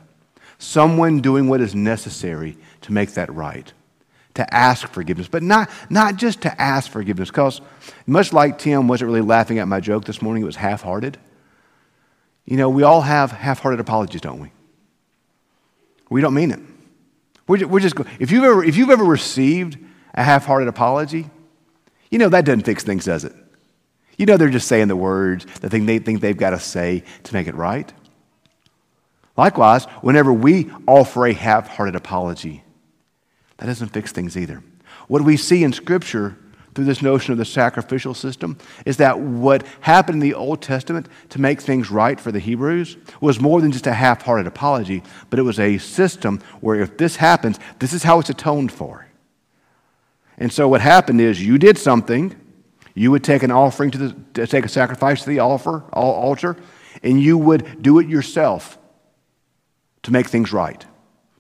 Someone 0.57 1.21
doing 1.21 1.47
what 1.47 1.61
is 1.61 1.75
necessary 1.75 2.57
to 2.81 2.91
make 2.91 3.11
that 3.11 3.31
right 3.31 3.71
to 4.35 4.53
ask 4.53 4.87
forgiveness, 4.87 5.27
but 5.27 5.43
not, 5.43 5.69
not 5.89 6.17
just 6.17 6.41
to 6.41 6.61
ask 6.61 6.91
forgiveness, 6.91 7.29
because 7.29 7.61
much 8.05 8.31
like 8.31 8.59
Tim 8.59 8.87
wasn't 8.87 9.09
really 9.09 9.21
laughing 9.21 9.59
at 9.59 9.67
my 9.67 9.79
joke 9.79 10.05
this 10.05 10.21
morning, 10.21 10.43
it 10.43 10.45
was 10.45 10.57
half 10.57 10.83
hearted. 10.83 11.17
You 12.45 12.57
know, 12.57 12.69
we 12.69 12.83
all 12.83 13.01
have 13.01 13.31
half 13.31 13.59
hearted 13.59 13.79
apologies, 13.79 14.21
don't 14.21 14.39
we? 14.39 14.51
We 16.09 16.21
don't 16.21 16.33
mean 16.33 16.51
it. 16.51 16.59
We're 17.47 17.57
just, 17.57 17.71
we're 17.71 17.79
just 17.79 17.95
if, 18.19 18.31
you've 18.31 18.43
ever, 18.43 18.63
if 18.63 18.75
you've 18.77 18.89
ever 18.89 19.03
received 19.03 19.77
a 20.13 20.23
half 20.23 20.45
hearted 20.45 20.67
apology, 20.67 21.29
you 22.11 22.19
know 22.19 22.29
that 22.29 22.45
doesn't 22.45 22.63
fix 22.63 22.83
things, 22.83 23.05
does 23.05 23.23
it? 23.23 23.33
You 24.17 24.25
know 24.25 24.37
they're 24.37 24.49
just 24.49 24.67
saying 24.67 24.87
the 24.87 24.95
words, 24.95 25.45
the 25.61 25.69
thing 25.69 25.85
they 25.85 25.99
think 25.99 26.21
they've 26.21 26.37
got 26.37 26.51
to 26.51 26.59
say 26.59 27.03
to 27.23 27.33
make 27.33 27.47
it 27.47 27.55
right. 27.55 27.91
Likewise, 29.37 29.85
whenever 30.01 30.31
we 30.31 30.71
offer 30.87 31.25
a 31.25 31.33
half 31.33 31.67
hearted 31.67 31.95
apology, 31.95 32.63
that 33.57 33.67
doesn't 33.67 33.89
fix 33.89 34.11
things 34.11 34.37
either. 34.37 34.63
What 35.07 35.23
we 35.23 35.37
see 35.37 35.63
in 35.63 35.73
Scripture 35.73 36.37
through 36.73 36.85
this 36.85 37.01
notion 37.01 37.31
of 37.31 37.37
the 37.37 37.45
sacrificial 37.45 38.13
system 38.13 38.57
is 38.85 38.97
that 38.97 39.17
what 39.19 39.65
happened 39.79 40.15
in 40.15 40.29
the 40.29 40.33
Old 40.33 40.61
Testament 40.61 41.07
to 41.29 41.39
make 41.39 41.61
things 41.61 41.89
right 41.89 42.19
for 42.19 42.31
the 42.33 42.39
Hebrews 42.39 42.97
was 43.21 43.39
more 43.39 43.61
than 43.61 43.71
just 43.71 43.87
a 43.87 43.93
half 43.93 44.23
hearted 44.23 44.45
apology, 44.45 45.01
but 45.29 45.39
it 45.39 45.43
was 45.43 45.59
a 45.59 45.77
system 45.77 46.41
where 46.59 46.81
if 46.81 46.97
this 46.97 47.15
happens, 47.15 47.59
this 47.79 47.93
is 47.93 48.03
how 48.03 48.19
it's 48.19 48.29
atoned 48.29 48.73
for. 48.73 49.07
And 50.37 50.51
so 50.51 50.67
what 50.67 50.81
happened 50.81 51.21
is 51.21 51.41
you 51.41 51.57
did 51.57 51.77
something, 51.77 52.35
you 52.93 53.09
would 53.11 53.23
take 53.23 53.41
an 53.41 53.51
offering 53.51 53.91
to, 53.91 53.97
the, 53.97 54.15
to 54.33 54.47
take 54.47 54.65
a 54.65 54.69
sacrifice 54.69 55.23
to 55.23 55.29
the 55.29 55.39
altar, 55.39 55.83
altar, 55.93 56.57
and 57.01 57.21
you 57.21 57.37
would 57.37 57.81
do 57.81 57.99
it 57.99 58.07
yourself 58.07 58.77
to 60.03 60.11
make 60.11 60.27
things 60.27 60.51
right. 60.51 60.85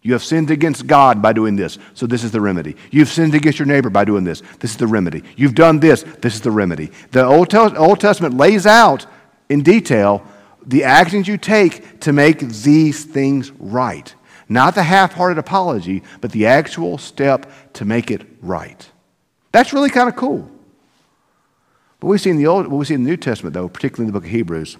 You 0.05 0.13
have 0.13 0.23
sinned 0.23 0.51
against 0.51 0.85
God 0.85 1.19
by 1.19 1.33
doing 1.33 1.55
this, 1.55 1.79
so 1.95 2.05
this 2.05 2.23
is 2.23 2.29
the 2.29 2.39
remedy. 2.39 2.75
You've 2.91 3.09
sinned 3.09 3.33
against 3.33 3.57
your 3.57 3.65
neighbor 3.65 3.89
by 3.89 4.05
doing 4.05 4.23
this, 4.23 4.43
this 4.59 4.69
is 4.69 4.77
the 4.77 4.85
remedy. 4.85 5.23
You've 5.35 5.55
done 5.55 5.79
this, 5.79 6.03
this 6.21 6.35
is 6.35 6.41
the 6.41 6.51
remedy. 6.51 6.91
The 7.09 7.25
Old, 7.25 7.55
Old 7.55 7.99
Testament 7.99 8.37
lays 8.37 8.67
out 8.67 9.07
in 9.49 9.63
detail 9.63 10.23
the 10.63 10.83
actions 10.83 11.27
you 11.27 11.39
take 11.39 12.01
to 12.01 12.13
make 12.13 12.37
these 12.37 13.03
things 13.03 13.49
right. 13.53 14.13
Not 14.47 14.75
the 14.75 14.83
half 14.83 15.13
hearted 15.13 15.39
apology, 15.39 16.03
but 16.21 16.31
the 16.31 16.45
actual 16.45 16.99
step 16.99 17.51
to 17.73 17.83
make 17.83 18.11
it 18.11 18.27
right. 18.43 18.87
That's 19.53 19.73
really 19.73 19.89
kind 19.89 20.07
of 20.07 20.15
cool. 20.15 20.47
What 21.99 22.11
we 22.11 22.19
see 22.19 22.29
in 22.29 22.37
the 22.37 22.45
Old, 22.45 22.67
what 22.67 22.77
we 22.77 22.85
see 22.85 22.93
in 22.93 23.03
the 23.03 23.09
New 23.09 23.17
Testament, 23.17 23.55
though, 23.55 23.69
particularly 23.69 24.07
in 24.07 24.13
the 24.13 24.19
book 24.19 24.27
of 24.27 24.31
Hebrews, 24.31 24.77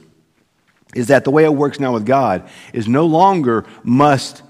is 0.94 1.08
that 1.08 1.24
the 1.24 1.32
way 1.32 1.46
it 1.46 1.56
works 1.56 1.80
now 1.80 1.94
with 1.94 2.06
God 2.06 2.48
is 2.74 2.88
no 2.88 3.08
longer 3.08 3.66
must 3.84 4.44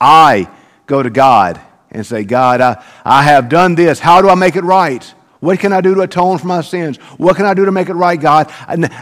I 0.00 0.48
go 0.86 1.02
to 1.02 1.10
God 1.10 1.60
and 1.90 2.04
say, 2.04 2.24
God, 2.24 2.60
I, 2.60 2.84
I 3.04 3.22
have 3.22 3.48
done 3.48 3.74
this. 3.74 3.98
How 3.98 4.22
do 4.22 4.28
I 4.28 4.34
make 4.34 4.56
it 4.56 4.64
right? 4.64 5.02
What 5.40 5.58
can 5.60 5.72
I 5.72 5.80
do 5.80 5.94
to 5.94 6.00
atone 6.02 6.38
for 6.38 6.46
my 6.46 6.60
sins? 6.60 6.96
What 7.16 7.36
can 7.36 7.46
I 7.46 7.54
do 7.54 7.64
to 7.64 7.72
make 7.72 7.88
it 7.88 7.94
right, 7.94 8.20
God? 8.20 8.52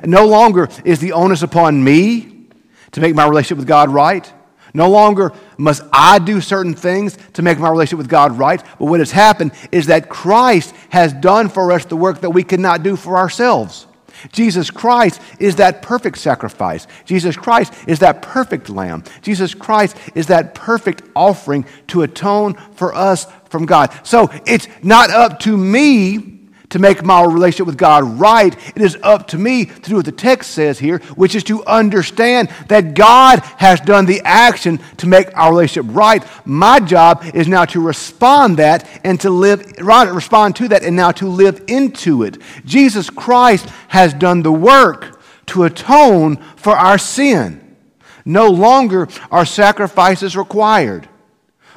No 0.05 0.26
longer 0.26 0.69
is 0.85 1.00
the 1.00 1.12
onus 1.12 1.43
upon 1.43 1.83
me 1.83 2.47
to 2.93 3.00
make 3.00 3.15
my 3.15 3.26
relationship 3.26 3.59
with 3.59 3.67
God 3.67 3.91
right. 3.91 4.31
No 4.75 4.91
longer 4.91 5.33
must 5.57 5.83
I 5.91 6.19
do 6.19 6.43
certain 6.43 6.75
things 6.75 7.17
to 7.33 7.43
make 7.43 7.59
my 7.59 7.71
relationship 7.71 7.99
with 7.99 8.09
God 8.09 8.37
right. 8.37 8.62
But 8.79 8.87
what 8.87 9.00
has 9.00 9.11
happened 9.11 9.53
is 9.73 9.87
that 9.87 10.11
Christ 10.11 10.75
has 10.91 11.15
done 11.15 11.49
for 11.49 11.73
us 11.73 11.87
the 11.87 11.97
work 11.97 12.21
that 12.21 12.31
we 12.31 12.43
could 12.43 12.61
not 12.61 12.83
do 12.83 12.97
for 12.97 13.17
ourselves. 13.17 13.86
Jesus 14.32 14.70
Christ 14.70 15.20
is 15.38 15.56
that 15.56 15.82
perfect 15.82 16.18
sacrifice. 16.18 16.87
Jesus 17.04 17.37
Christ 17.37 17.73
is 17.87 17.99
that 18.00 18.23
perfect 18.23 18.68
lamb. 18.68 19.04
Jesus 19.23 19.54
Christ 19.54 19.96
is 20.14 20.26
that 20.26 20.54
perfect 20.54 21.02
offering 21.14 21.64
to 21.88 22.02
atone 22.02 22.54
for 22.75 22.94
us 22.94 23.26
from 23.49 23.66
God. 23.66 23.92
So 24.02 24.30
it's 24.46 24.68
not 24.82 25.11
up 25.11 25.40
to 25.40 25.56
me 25.56 26.36
to 26.70 26.78
make 26.78 27.02
my 27.02 27.23
relationship 27.25 27.66
with 27.66 27.78
God 27.78 28.04
right. 28.18 28.54
It 28.75 28.82
is 28.82 28.96
up 29.02 29.28
to 29.28 29.38
me 29.38 29.66
to 29.66 29.90
do 29.90 29.96
what 29.96 30.04
the 30.04 30.12
text 30.12 30.50
says 30.52 30.78
here, 30.78 30.99
which 31.14 31.35
is 31.35 31.44
to 31.44 31.64
understand 31.64 32.49
that 32.68 32.94
God 32.94 33.40
has 33.58 33.80
done 33.80 34.06
the 34.06 34.20
action 34.25 34.80
to 34.99 35.06
make 35.06 35.37
our 35.37 35.50
relationship 35.50 35.94
right. 35.94 36.25
My 36.44 36.80
job 36.80 37.25
is 37.35 37.49
now 37.49 37.64
to 37.66 37.80
respond 37.80 38.58
that 38.58 38.88
and 39.04 39.20
to 39.20 39.30
live 39.30 39.75
right, 39.80 40.04
respond 40.04 40.56
to 40.56 40.68
that 40.68 40.82
and 40.82 40.96
now 40.96 41.12
to 41.12 41.28
live 41.28 41.64
into 41.68 42.23
it. 42.23 42.38
Jesus 42.64 43.11
Christ 43.11 43.68
has 43.88 44.14
done 44.14 44.42
the 44.42 44.52
work 44.52 45.20
to 45.46 45.64
atone 45.64 46.37
for 46.56 46.76
our 46.76 46.99
sin. 46.99 47.76
No 48.25 48.49
longer 48.49 49.08
are 49.30 49.46
sacrifices 49.46 50.37
required. 50.37 51.08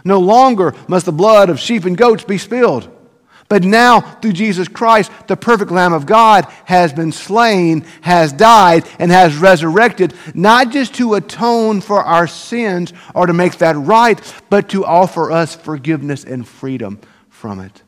No 0.03 0.19
longer 0.19 0.73
must 0.87 1.05
the 1.05 1.11
blood 1.11 1.49
of 1.49 1.59
sheep 1.59 1.85
and 1.85 1.95
goats 1.95 2.23
be 2.23 2.37
spilled. 2.37 2.89
But 3.49 3.63
now, 3.63 4.01
through 4.01 4.33
Jesus 4.33 4.67
Christ, 4.67 5.11
the 5.27 5.35
perfect 5.35 5.71
Lamb 5.71 5.91
of 5.91 6.05
God 6.05 6.45
has 6.65 6.93
been 6.93 7.11
slain, 7.11 7.83
has 8.01 8.31
died, 8.31 8.87
and 8.99 9.11
has 9.11 9.35
resurrected, 9.35 10.13
not 10.35 10.71
just 10.71 10.93
to 10.95 11.15
atone 11.15 11.81
for 11.81 12.03
our 12.03 12.27
sins 12.27 12.93
or 13.15 13.25
to 13.25 13.33
make 13.33 13.57
that 13.57 13.75
right, 13.75 14.21
but 14.51 14.69
to 14.69 14.85
offer 14.85 15.31
us 15.31 15.55
forgiveness 15.55 16.23
and 16.23 16.47
freedom 16.47 16.99
from 17.27 17.59
it. 17.59 17.81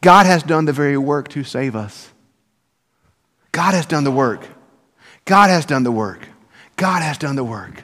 God 0.00 0.26
has 0.26 0.44
done 0.44 0.64
the 0.64 0.72
very 0.72 0.96
work 0.96 1.28
to 1.30 1.42
save 1.42 1.74
us. 1.74 2.08
God 3.50 3.74
has 3.74 3.84
done 3.84 4.04
the 4.04 4.12
work. 4.12 4.46
God 5.24 5.50
has 5.50 5.66
done 5.66 5.82
the 5.82 5.92
work. 5.92 6.28
God 6.76 7.02
has 7.02 7.18
done 7.18 7.34
the 7.34 7.44
work. 7.44 7.82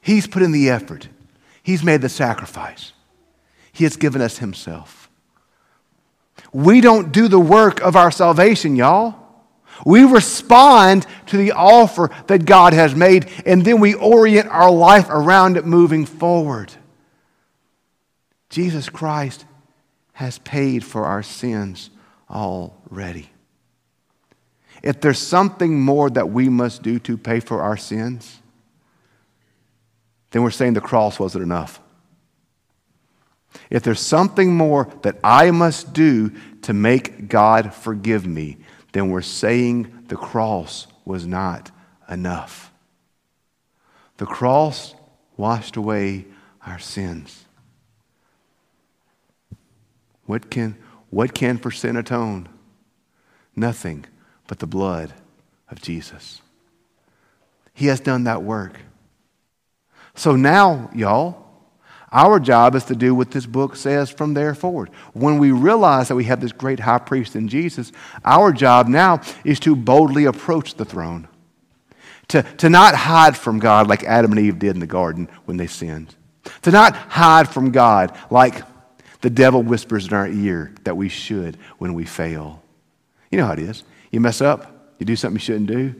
He's 0.00 0.26
put 0.26 0.42
in 0.42 0.50
the 0.50 0.70
effort, 0.70 1.08
He's 1.62 1.84
made 1.84 2.00
the 2.00 2.08
sacrifice. 2.08 2.92
He 3.72 3.84
has 3.84 3.96
given 3.96 4.20
us 4.20 4.38
Himself. 4.38 5.08
We 6.52 6.80
don't 6.80 7.12
do 7.12 7.28
the 7.28 7.40
work 7.40 7.80
of 7.80 7.96
our 7.96 8.10
salvation, 8.10 8.76
y'all. 8.76 9.14
We 9.84 10.04
respond 10.04 11.06
to 11.26 11.36
the 11.36 11.52
offer 11.52 12.10
that 12.26 12.44
God 12.44 12.72
has 12.72 12.94
made, 12.94 13.30
and 13.46 13.64
then 13.64 13.80
we 13.80 13.94
orient 13.94 14.48
our 14.48 14.70
life 14.70 15.06
around 15.08 15.56
it 15.56 15.64
moving 15.64 16.04
forward. 16.04 16.72
Jesus 18.50 18.88
Christ 18.88 19.44
has 20.14 20.38
paid 20.38 20.84
for 20.84 21.06
our 21.06 21.22
sins 21.22 21.90
already. 22.28 23.30
If 24.82 25.00
there's 25.00 25.18
something 25.18 25.80
more 25.80 26.10
that 26.10 26.30
we 26.30 26.48
must 26.48 26.82
do 26.82 26.98
to 27.00 27.16
pay 27.16 27.40
for 27.40 27.62
our 27.62 27.76
sins, 27.76 28.40
then 30.30 30.42
we're 30.42 30.50
saying 30.50 30.74
the 30.74 30.80
cross 30.80 31.18
wasn't 31.18 31.44
enough. 31.44 31.80
If 33.70 33.82
there's 33.82 34.00
something 34.00 34.56
more 34.56 34.88
that 35.02 35.18
I 35.22 35.50
must 35.50 35.92
do 35.92 36.32
to 36.62 36.72
make 36.72 37.28
God 37.28 37.74
forgive 37.74 38.26
me, 38.26 38.58
then 38.92 39.10
we're 39.10 39.22
saying 39.22 40.04
the 40.08 40.16
cross 40.16 40.86
was 41.04 41.26
not 41.26 41.70
enough. 42.08 42.72
The 44.16 44.26
cross 44.26 44.94
washed 45.36 45.76
away 45.76 46.26
our 46.66 46.78
sins. 46.78 47.44
What 50.26 50.50
can, 50.50 50.76
what 51.08 51.34
can 51.34 51.58
for 51.58 51.70
sin 51.70 51.96
atone? 51.96 52.48
Nothing 53.56 54.04
but 54.46 54.58
the 54.58 54.66
blood 54.66 55.12
of 55.70 55.80
Jesus. 55.80 56.40
He 57.72 57.86
has 57.86 58.00
done 58.00 58.24
that 58.24 58.42
work. 58.42 58.80
So 60.14 60.36
now, 60.36 60.90
y'all, 60.94 61.49
our 62.12 62.40
job 62.40 62.74
is 62.74 62.84
to 62.84 62.96
do 62.96 63.14
what 63.14 63.30
this 63.30 63.46
book 63.46 63.76
says 63.76 64.10
from 64.10 64.34
there 64.34 64.54
forward. 64.54 64.90
When 65.12 65.38
we 65.38 65.52
realize 65.52 66.08
that 66.08 66.16
we 66.16 66.24
have 66.24 66.40
this 66.40 66.52
great 66.52 66.80
high 66.80 66.98
priest 66.98 67.36
in 67.36 67.48
Jesus, 67.48 67.92
our 68.24 68.52
job 68.52 68.88
now 68.88 69.20
is 69.44 69.60
to 69.60 69.76
boldly 69.76 70.24
approach 70.24 70.74
the 70.74 70.84
throne. 70.84 71.28
To, 72.28 72.42
to 72.42 72.68
not 72.68 72.94
hide 72.94 73.36
from 73.36 73.58
God 73.58 73.88
like 73.88 74.04
Adam 74.04 74.32
and 74.32 74.40
Eve 74.40 74.58
did 74.58 74.74
in 74.74 74.80
the 74.80 74.86
garden 74.86 75.28
when 75.44 75.56
they 75.56 75.66
sinned. 75.66 76.14
To 76.62 76.70
not 76.70 76.96
hide 76.96 77.48
from 77.48 77.70
God 77.70 78.16
like 78.30 78.62
the 79.20 79.30
devil 79.30 79.62
whispers 79.62 80.06
in 80.06 80.14
our 80.14 80.28
ear 80.28 80.72
that 80.84 80.96
we 80.96 81.08
should 81.08 81.58
when 81.78 81.94
we 81.94 82.04
fail. 82.04 82.62
You 83.30 83.38
know 83.38 83.46
how 83.46 83.52
it 83.52 83.58
is. 83.58 83.84
You 84.10 84.20
mess 84.20 84.40
up, 84.40 84.94
you 84.98 85.06
do 85.06 85.16
something 85.16 85.36
you 85.36 85.44
shouldn't 85.44 85.66
do. 85.66 85.94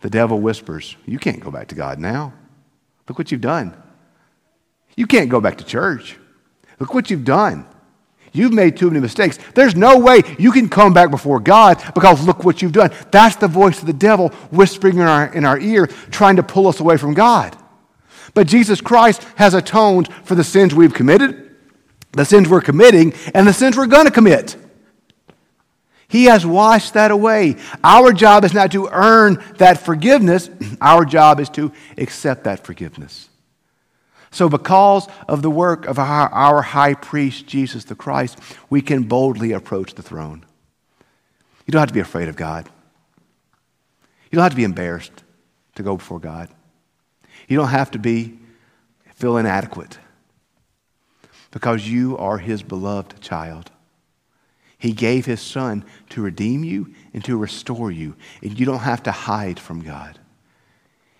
The 0.00 0.10
devil 0.10 0.40
whispers, 0.40 0.96
You 1.06 1.18
can't 1.18 1.40
go 1.40 1.50
back 1.50 1.68
to 1.68 1.74
God 1.74 1.98
now. 1.98 2.32
Look 3.08 3.18
what 3.18 3.30
you've 3.30 3.40
done. 3.40 3.74
You 4.96 5.06
can't 5.06 5.28
go 5.28 5.40
back 5.40 5.58
to 5.58 5.64
church. 5.64 6.16
Look 6.78 6.94
what 6.94 7.10
you've 7.10 7.24
done. 7.24 7.66
You've 8.32 8.52
made 8.52 8.76
too 8.76 8.88
many 8.88 9.00
mistakes. 9.00 9.38
There's 9.54 9.74
no 9.74 9.98
way 9.98 10.22
you 10.38 10.52
can 10.52 10.68
come 10.68 10.92
back 10.92 11.10
before 11.10 11.40
God 11.40 11.82
because 11.94 12.24
look 12.24 12.44
what 12.44 12.62
you've 12.62 12.72
done. 12.72 12.92
That's 13.10 13.36
the 13.36 13.48
voice 13.48 13.80
of 13.80 13.86
the 13.86 13.92
devil 13.92 14.28
whispering 14.50 14.96
in 14.96 15.02
our, 15.02 15.32
in 15.32 15.44
our 15.44 15.58
ear, 15.58 15.86
trying 16.10 16.36
to 16.36 16.42
pull 16.42 16.68
us 16.68 16.80
away 16.80 16.96
from 16.96 17.14
God. 17.14 17.56
But 18.34 18.46
Jesus 18.46 18.80
Christ 18.80 19.24
has 19.36 19.54
atoned 19.54 20.12
for 20.24 20.36
the 20.36 20.44
sins 20.44 20.74
we've 20.74 20.94
committed, 20.94 21.56
the 22.12 22.24
sins 22.24 22.48
we're 22.48 22.60
committing, 22.60 23.14
and 23.34 23.46
the 23.46 23.52
sins 23.52 23.76
we're 23.76 23.86
going 23.86 24.06
to 24.06 24.12
commit. 24.12 24.56
He 26.06 26.24
has 26.24 26.44
washed 26.44 26.94
that 26.94 27.10
away. 27.10 27.56
Our 27.82 28.12
job 28.12 28.44
is 28.44 28.52
not 28.52 28.72
to 28.72 28.88
earn 28.90 29.42
that 29.58 29.78
forgiveness, 29.78 30.50
our 30.80 31.04
job 31.04 31.40
is 31.40 31.48
to 31.50 31.72
accept 31.98 32.44
that 32.44 32.64
forgiveness. 32.64 33.29
So, 34.30 34.48
because 34.48 35.08
of 35.28 35.42
the 35.42 35.50
work 35.50 35.86
of 35.86 35.98
our, 35.98 36.28
our, 36.28 36.62
high 36.62 36.94
priest, 36.94 37.46
Jesus 37.46 37.84
the 37.84 37.96
Christ, 37.96 38.38
we 38.68 38.80
can 38.80 39.02
boldly 39.02 39.52
approach 39.52 39.94
the 39.94 40.02
throne. 40.02 40.44
You 41.66 41.72
don't 41.72 41.80
have 41.80 41.88
to 41.88 41.94
be 41.94 42.00
afraid 42.00 42.28
of 42.28 42.36
God. 42.36 42.68
You 44.30 44.36
don't 44.36 44.44
have 44.44 44.52
to 44.52 44.56
be 44.56 44.64
embarrassed 44.64 45.24
to 45.74 45.82
go 45.82 45.96
before 45.96 46.20
God. 46.20 46.48
You 47.48 47.56
don't 47.56 47.68
have 47.68 47.90
to 47.92 47.98
be 47.98 48.38
feel 49.14 49.36
inadequate 49.36 49.98
because 51.50 51.86
you 51.86 52.16
are 52.16 52.38
his 52.38 52.62
beloved 52.62 53.20
child. 53.20 53.70
He 54.78 54.92
gave 54.92 55.26
his 55.26 55.42
son 55.42 55.84
to 56.10 56.22
redeem 56.22 56.64
you 56.64 56.94
and 57.12 57.22
to 57.24 57.36
restore 57.36 57.90
you. 57.90 58.16
And 58.42 58.58
you 58.58 58.64
don't 58.64 58.78
have 58.78 59.02
to 59.02 59.12
hide 59.12 59.60
from 59.60 59.82
God. 59.82 60.18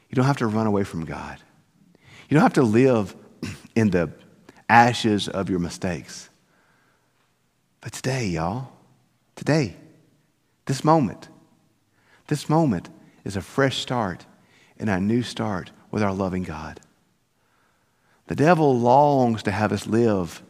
You 0.08 0.16
don't 0.16 0.24
have 0.24 0.38
to 0.38 0.46
run 0.46 0.66
away 0.66 0.82
from 0.84 1.04
God. 1.04 1.38
You 2.30 2.36
don't 2.36 2.42
have 2.42 2.52
to 2.54 2.62
live 2.62 3.14
in 3.74 3.90
the 3.90 4.12
ashes 4.68 5.28
of 5.28 5.50
your 5.50 5.58
mistakes. 5.58 6.30
But 7.80 7.92
today, 7.92 8.26
y'all, 8.26 8.70
today, 9.34 9.74
this 10.66 10.84
moment, 10.84 11.28
this 12.28 12.48
moment 12.48 12.88
is 13.24 13.34
a 13.34 13.40
fresh 13.42 13.78
start 13.78 14.26
and 14.78 14.88
a 14.88 15.00
new 15.00 15.22
start 15.22 15.72
with 15.90 16.04
our 16.04 16.14
loving 16.14 16.44
God. 16.44 16.80
The 18.28 18.36
devil 18.36 18.78
longs 18.78 19.42
to 19.42 19.50
have 19.50 19.72
us 19.72 19.88
live 19.88 20.40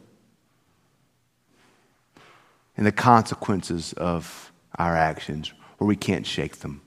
in 2.77 2.85
the 2.85 2.93
consequences 2.93 3.95
of 3.95 4.53
our 4.79 4.95
actions 4.95 5.55
where 5.79 5.89
we 5.89 5.97
can't 5.97 6.27
shake 6.27 6.59
them. 6.59 6.83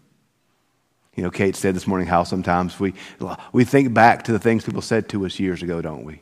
You 1.16 1.24
know, 1.24 1.30
Kate 1.30 1.56
said 1.56 1.76
this 1.76 1.86
morning 1.86 2.08
how 2.08 2.24
sometimes 2.24 2.80
we, 2.80 2.94
we 3.52 3.64
think 3.66 3.94
back 3.94 4.24
to 4.24 4.32
the 4.32 4.40
things 4.40 4.66
people 4.66 4.82
said 4.82 5.10
to 5.10 5.26
us 5.26 5.40
years 5.40 5.62
ago, 5.62 5.82
don't 5.82 6.04
we? 6.04 6.22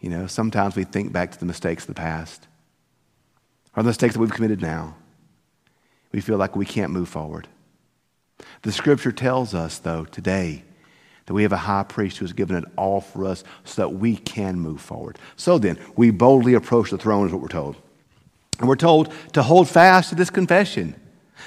You 0.00 0.10
know, 0.10 0.26
sometimes 0.28 0.76
we 0.76 0.84
think 0.84 1.12
back 1.12 1.32
to 1.32 1.38
the 1.38 1.46
mistakes 1.46 1.82
of 1.82 1.88
the 1.88 1.94
past 1.94 2.46
or 3.76 3.82
the 3.82 3.88
mistakes 3.88 4.14
that 4.14 4.20
we've 4.20 4.32
committed 4.32 4.62
now. 4.62 4.94
We 6.12 6.20
feel 6.20 6.36
like 6.36 6.56
we 6.56 6.64
can't 6.64 6.92
move 6.92 7.08
forward. 7.08 7.48
The 8.62 8.72
scripture 8.72 9.12
tells 9.12 9.54
us, 9.54 9.78
though, 9.78 10.04
today, 10.04 10.62
that 11.26 11.34
we 11.34 11.42
have 11.42 11.52
a 11.52 11.58
high 11.58 11.82
priest 11.82 12.18
who 12.18 12.24
has 12.24 12.32
given 12.32 12.56
it 12.56 12.64
all 12.76 13.00
for 13.00 13.26
us 13.26 13.44
so 13.64 13.82
that 13.82 13.90
we 13.90 14.16
can 14.16 14.58
move 14.58 14.80
forward. 14.80 15.18
So 15.36 15.58
then, 15.58 15.78
we 15.96 16.10
boldly 16.10 16.54
approach 16.54 16.90
the 16.90 16.98
throne, 16.98 17.26
is 17.26 17.32
what 17.32 17.42
we're 17.42 17.48
told. 17.48 17.76
And 18.60 18.68
we're 18.68 18.76
told 18.76 19.12
to 19.34 19.42
hold 19.42 19.68
fast 19.68 20.10
to 20.10 20.14
this 20.14 20.30
confession, 20.30 20.94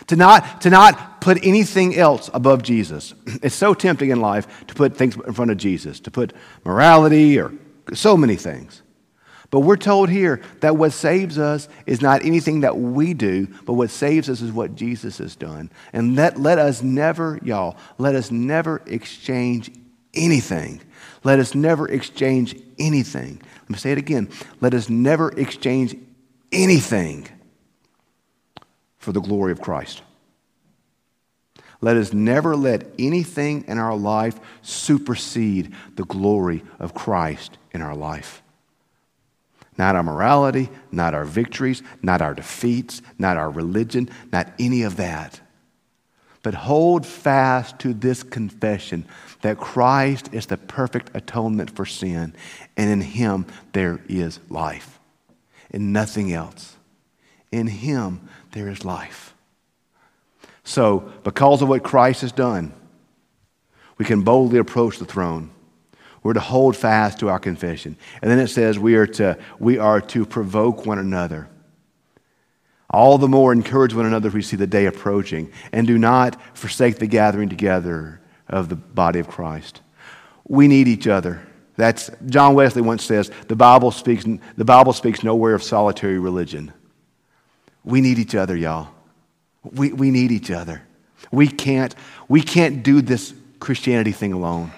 to 0.07 0.15
not, 0.15 0.62
to 0.62 0.69
not 0.69 1.21
put 1.21 1.45
anything 1.45 1.95
else 1.95 2.29
above 2.33 2.63
Jesus. 2.63 3.13
It's 3.43 3.55
so 3.55 3.74
tempting 3.74 4.10
in 4.10 4.21
life 4.21 4.65
to 4.67 4.75
put 4.75 4.95
things 4.95 5.15
in 5.15 5.33
front 5.33 5.51
of 5.51 5.57
Jesus, 5.57 6.00
to 6.01 6.12
put 6.12 6.33
morality 6.63 7.39
or 7.39 7.53
so 7.93 8.15
many 8.15 8.36
things. 8.36 8.81
But 9.50 9.62
we're 9.62 9.77
told 9.77 10.10
here 10.10 10.41
that 10.62 10.77
what 10.77 10.93
saves 10.93 11.38
us 11.38 11.67
is 11.86 12.01
not 12.01 12.24
anything 12.24 12.62
that 12.62 12.77
we 12.77 13.13
do, 13.13 13.48
but 13.65 13.74
what 13.74 13.89
saves 13.89 14.29
us 14.29 14.41
is 14.41 14.51
what 14.51 14.75
Jesus 14.75 15.17
has 15.17 15.36
done. 15.36 15.69
And 15.91 16.15
let, 16.15 16.39
let 16.39 16.57
us 16.57 16.81
never, 16.81 17.38
y'all, 17.43 17.75
let 17.98 18.15
us 18.15 18.31
never 18.31 18.81
exchange 18.86 19.69
anything. 20.13 20.81
Let 21.24 21.39
us 21.39 21.53
never 21.53 21.88
exchange 21.89 22.55
anything. 22.79 23.41
Let 23.63 23.69
me 23.69 23.77
say 23.77 23.91
it 23.91 23.98
again. 23.98 24.29
Let 24.62 24.74
us 24.74 24.89
never 24.89 25.31
exchange 25.31 25.95
anything 26.51 27.27
for 29.01 29.12
the 29.12 29.20
glory 29.20 29.51
of 29.51 29.60
Christ. 29.60 30.03
Let 31.81 31.98
us 31.98 32.13
never 32.13 32.55
let 32.55 32.86
anything 33.00 33.65
in 33.67 33.79
our 33.79 33.96
life 33.96 34.39
supersede 34.62 35.74
the 35.96 36.05
glory 36.05 36.63
of 36.79 36.93
Christ 36.93 37.58
in 37.72 37.81
our 37.81 37.96
life. 37.96 38.43
Not 39.77 39.96
our 39.96 40.03
morality, 40.03 40.70
not 40.91 41.15
our 41.15 41.25
victories, 41.25 41.81
not 42.03 42.22
our 42.22 42.36
defeats, 42.36 43.01
not 43.17 43.38
our 43.38 43.50
religion, 43.50 44.10
not 44.31 44.53
any 44.60 44.84
of 44.84 44.98
that. 44.98 45.41
But 46.43 46.53
hold 46.53 47.05
fast 47.05 47.79
to 47.79 47.93
this 47.93 48.22
confession 48.22 49.05
that 49.41 49.58
Christ 49.58 50.31
is 50.34 50.46
the 50.46 50.58
perfect 50.58 51.10
atonement 51.15 51.75
for 51.75 51.86
sin, 51.86 52.36
and 52.77 52.89
in 52.91 53.01
Him 53.01 53.48
there 53.74 54.01
is 54.08 54.39
life, 54.50 55.00
and 55.72 55.91
nothing 55.91 56.31
else. 56.31 56.77
In 57.51 57.67
Him 57.67 58.29
there 58.51 58.70
is 58.70 58.86
life. 58.86 59.34
So, 60.63 61.12
because 61.24 61.62
of 61.62 61.70
what 61.70 61.84
Christ 61.84 62.22
has 62.22 62.31
done, 62.31 62.74
we 63.98 64.05
can 64.05 64.22
boldly 64.22 64.60
approach 64.60 65.00
the 65.00 65.05
throne. 65.05 65.51
We're 66.24 66.34
to 66.34 66.39
hold 66.39 66.77
fast 66.77 67.20
to 67.20 67.29
our 67.29 67.39
confession. 67.39 67.98
And 68.22 68.29
then 68.29 68.39
it 68.39 68.48
says 68.48 68.77
we 68.77 68.96
are 68.96 69.08
to, 69.08 69.38
we 69.60 69.79
are 69.79 70.01
to 70.01 70.25
provoke 70.25 70.86
one 70.86 71.00
another. 71.00 71.50
All 72.89 73.17
the 73.17 73.27
more 73.27 73.53
encourage 73.53 73.93
one 73.93 74.05
another 74.05 74.27
if 74.27 74.34
we 74.34 74.41
see 74.41 74.58
the 74.58 74.67
day 74.67 74.86
approaching. 74.86 75.51
And 75.72 75.88
do 75.88 75.98
not 75.98 76.39
forsake 76.55 77.00
the 77.00 77.08
gathering 77.08 77.50
together 77.50 78.22
of 78.48 78.70
the 78.70 78.75
body 78.75 79.20
of 79.20 79.27
Christ. 79.27 79.81
We 80.48 80.67
need 80.67 80.88
each 80.88 81.08
other. 81.08 81.41
That's 81.77 82.12
John 82.27 82.53
Wesley 82.53 82.81
once 82.81 83.03
says, 83.03 83.31
the 83.48 83.55
Bible 83.55 83.91
speaks, 83.91 84.25
the 84.58 84.65
Bible 84.65 84.93
speaks 84.93 85.24
nowhere 85.24 85.55
of 85.55 85.63
solitary 85.63 86.20
religion. 86.20 86.74
We 87.83 88.01
need 88.01 88.19
each 88.19 88.35
other, 88.35 88.55
y'all. 88.55 88.89
We, 89.63 89.91
we 89.93 90.11
need 90.11 90.31
each 90.31 90.51
other. 90.51 90.83
We 91.31 91.47
can't, 91.47 91.95
we 92.27 92.41
can't 92.41 92.83
do 92.83 93.01
this 93.01 93.33
Christianity 93.59 94.11
thing 94.11 94.33
alone. 94.33 94.71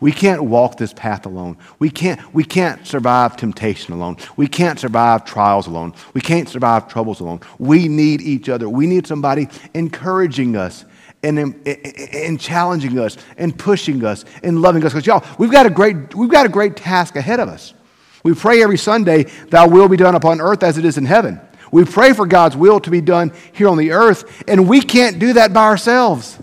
We 0.00 0.12
can't 0.12 0.44
walk 0.44 0.78
this 0.78 0.94
path 0.94 1.26
alone. 1.26 1.58
We 1.78 1.90
can't, 1.90 2.32
we 2.32 2.42
can't 2.42 2.86
survive 2.86 3.36
temptation 3.36 3.92
alone. 3.92 4.16
We 4.36 4.46
can't 4.46 4.80
survive 4.80 5.26
trials 5.26 5.66
alone. 5.66 5.94
We 6.14 6.22
can't 6.22 6.48
survive 6.48 6.88
troubles 6.88 7.20
alone. 7.20 7.40
We 7.58 7.86
need 7.86 8.22
each 8.22 8.48
other. 8.48 8.66
We 8.68 8.86
need 8.86 9.06
somebody 9.06 9.48
encouraging 9.74 10.56
us 10.56 10.86
and, 11.22 11.38
and 11.38 12.40
challenging 12.40 12.98
us 12.98 13.18
and 13.36 13.56
pushing 13.58 14.02
us 14.02 14.24
and 14.42 14.62
loving 14.62 14.82
us. 14.84 14.92
Because, 14.94 15.06
y'all, 15.06 15.24
we've 15.38 15.52
got, 15.52 15.66
a 15.66 15.70
great, 15.70 16.14
we've 16.14 16.30
got 16.30 16.46
a 16.46 16.50
great 16.50 16.76
task 16.76 17.16
ahead 17.16 17.38
of 17.38 17.50
us. 17.50 17.74
We 18.22 18.34
pray 18.34 18.62
every 18.62 18.78
Sunday, 18.78 19.24
Thy 19.48 19.66
will 19.66 19.88
be 19.88 19.98
done 19.98 20.14
upon 20.14 20.40
earth 20.40 20.62
as 20.62 20.78
it 20.78 20.86
is 20.86 20.96
in 20.96 21.04
heaven. 21.04 21.40
We 21.70 21.84
pray 21.84 22.12
for 22.12 22.26
God's 22.26 22.56
will 22.56 22.80
to 22.80 22.90
be 22.90 23.00
done 23.00 23.32
here 23.52 23.68
on 23.68 23.76
the 23.76 23.92
earth, 23.92 24.44
and 24.48 24.68
we 24.68 24.80
can't 24.80 25.18
do 25.18 25.34
that 25.34 25.52
by 25.52 25.64
ourselves. 25.64 26.38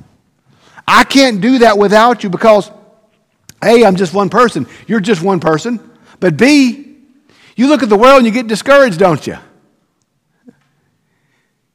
I 0.88 1.04
can't 1.04 1.42
do 1.42 1.60
that 1.60 1.78
without 1.78 2.24
you 2.24 2.30
because, 2.30 2.72
A, 3.64 3.86
I'm 3.86 3.98
just 3.98 4.14
one 4.14 4.30
person. 4.30 4.68
You're 4.88 5.02
just 5.02 5.22
one 5.22 5.40
person. 5.40 5.80
But 6.20 6.38
B, 6.38 6.96
you 7.56 7.68
look 7.68 7.84
at 7.84 7.90
the 7.90 7.98
world 7.98 8.18
and 8.20 8.26
you 8.26 8.32
get 8.32 8.48
discouraged, 8.48 9.00
don't 9.00 9.26
you? 9.28 9.38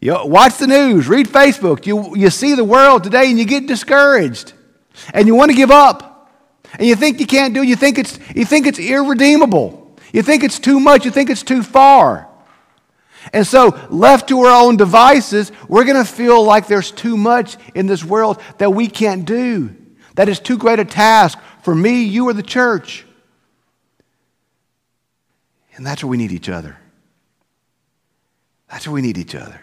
You 0.01 0.19
watch 0.25 0.57
the 0.57 0.67
news, 0.67 1.07
read 1.07 1.29
Facebook. 1.29 1.87
You, 1.87 2.17
you 2.17 2.31
see 2.31 2.55
the 2.55 2.65
world 2.65 3.05
today 3.05 3.29
and 3.31 3.39
you 3.39 3.45
get 3.45 3.67
discouraged. 3.67 4.53
And 5.15 5.27
you 5.29 5.35
want 5.35 5.51
to 5.51 5.57
give 5.57 5.71
up. 5.71 6.29
And 6.75 6.87
you 6.87 6.97
think 6.97 7.21
you 7.21 7.27
can't 7.27 7.55
do 7.55 7.63
it. 7.63 7.69
You 7.69 7.77
think 7.77 7.99
it's, 7.99 8.19
you 8.35 8.45
think 8.45 8.67
it's 8.67 8.79
irredeemable. 8.79 9.97
You 10.13 10.23
think 10.23 10.43
it's 10.43 10.59
too 10.59 10.81
much. 10.81 11.05
You 11.05 11.11
think 11.11 11.31
it's 11.31 11.43
too 11.43 11.63
far. 11.63 12.29
And 13.33 13.47
so, 13.47 13.79
left 13.91 14.29
to 14.29 14.41
our 14.41 14.65
own 14.65 14.77
devices, 14.77 15.53
we're 15.69 15.85
going 15.85 16.03
to 16.03 16.11
feel 16.11 16.43
like 16.43 16.67
there's 16.67 16.91
too 16.91 17.17
much 17.17 17.57
in 17.75 17.87
this 17.87 18.05
world 18.05 18.41
that 18.59 18.71
we 18.71 18.89
can't 18.89 19.25
do. 19.25 19.77
That 20.17 20.29
is 20.29 20.41
too 20.41 20.59
great 20.59 20.81
a 20.81 20.85
task 20.85 21.39
for 21.63 21.75
me, 21.75 22.03
you, 22.03 22.29
or 22.29 22.33
the 22.33 22.43
church. 22.43 23.07
And 25.77 25.87
that's 25.87 26.03
where 26.03 26.11
we 26.11 26.17
need 26.17 26.33
each 26.33 26.49
other. 26.49 26.77
That's 28.71 28.87
where 28.87 28.95
we 28.95 29.03
need 29.03 29.19
each 29.19 29.35
other. 29.35 29.61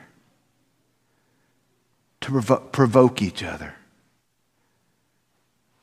To 2.22 2.32
provo- 2.32 2.60
provoke 2.60 3.22
each 3.22 3.44
other, 3.44 3.74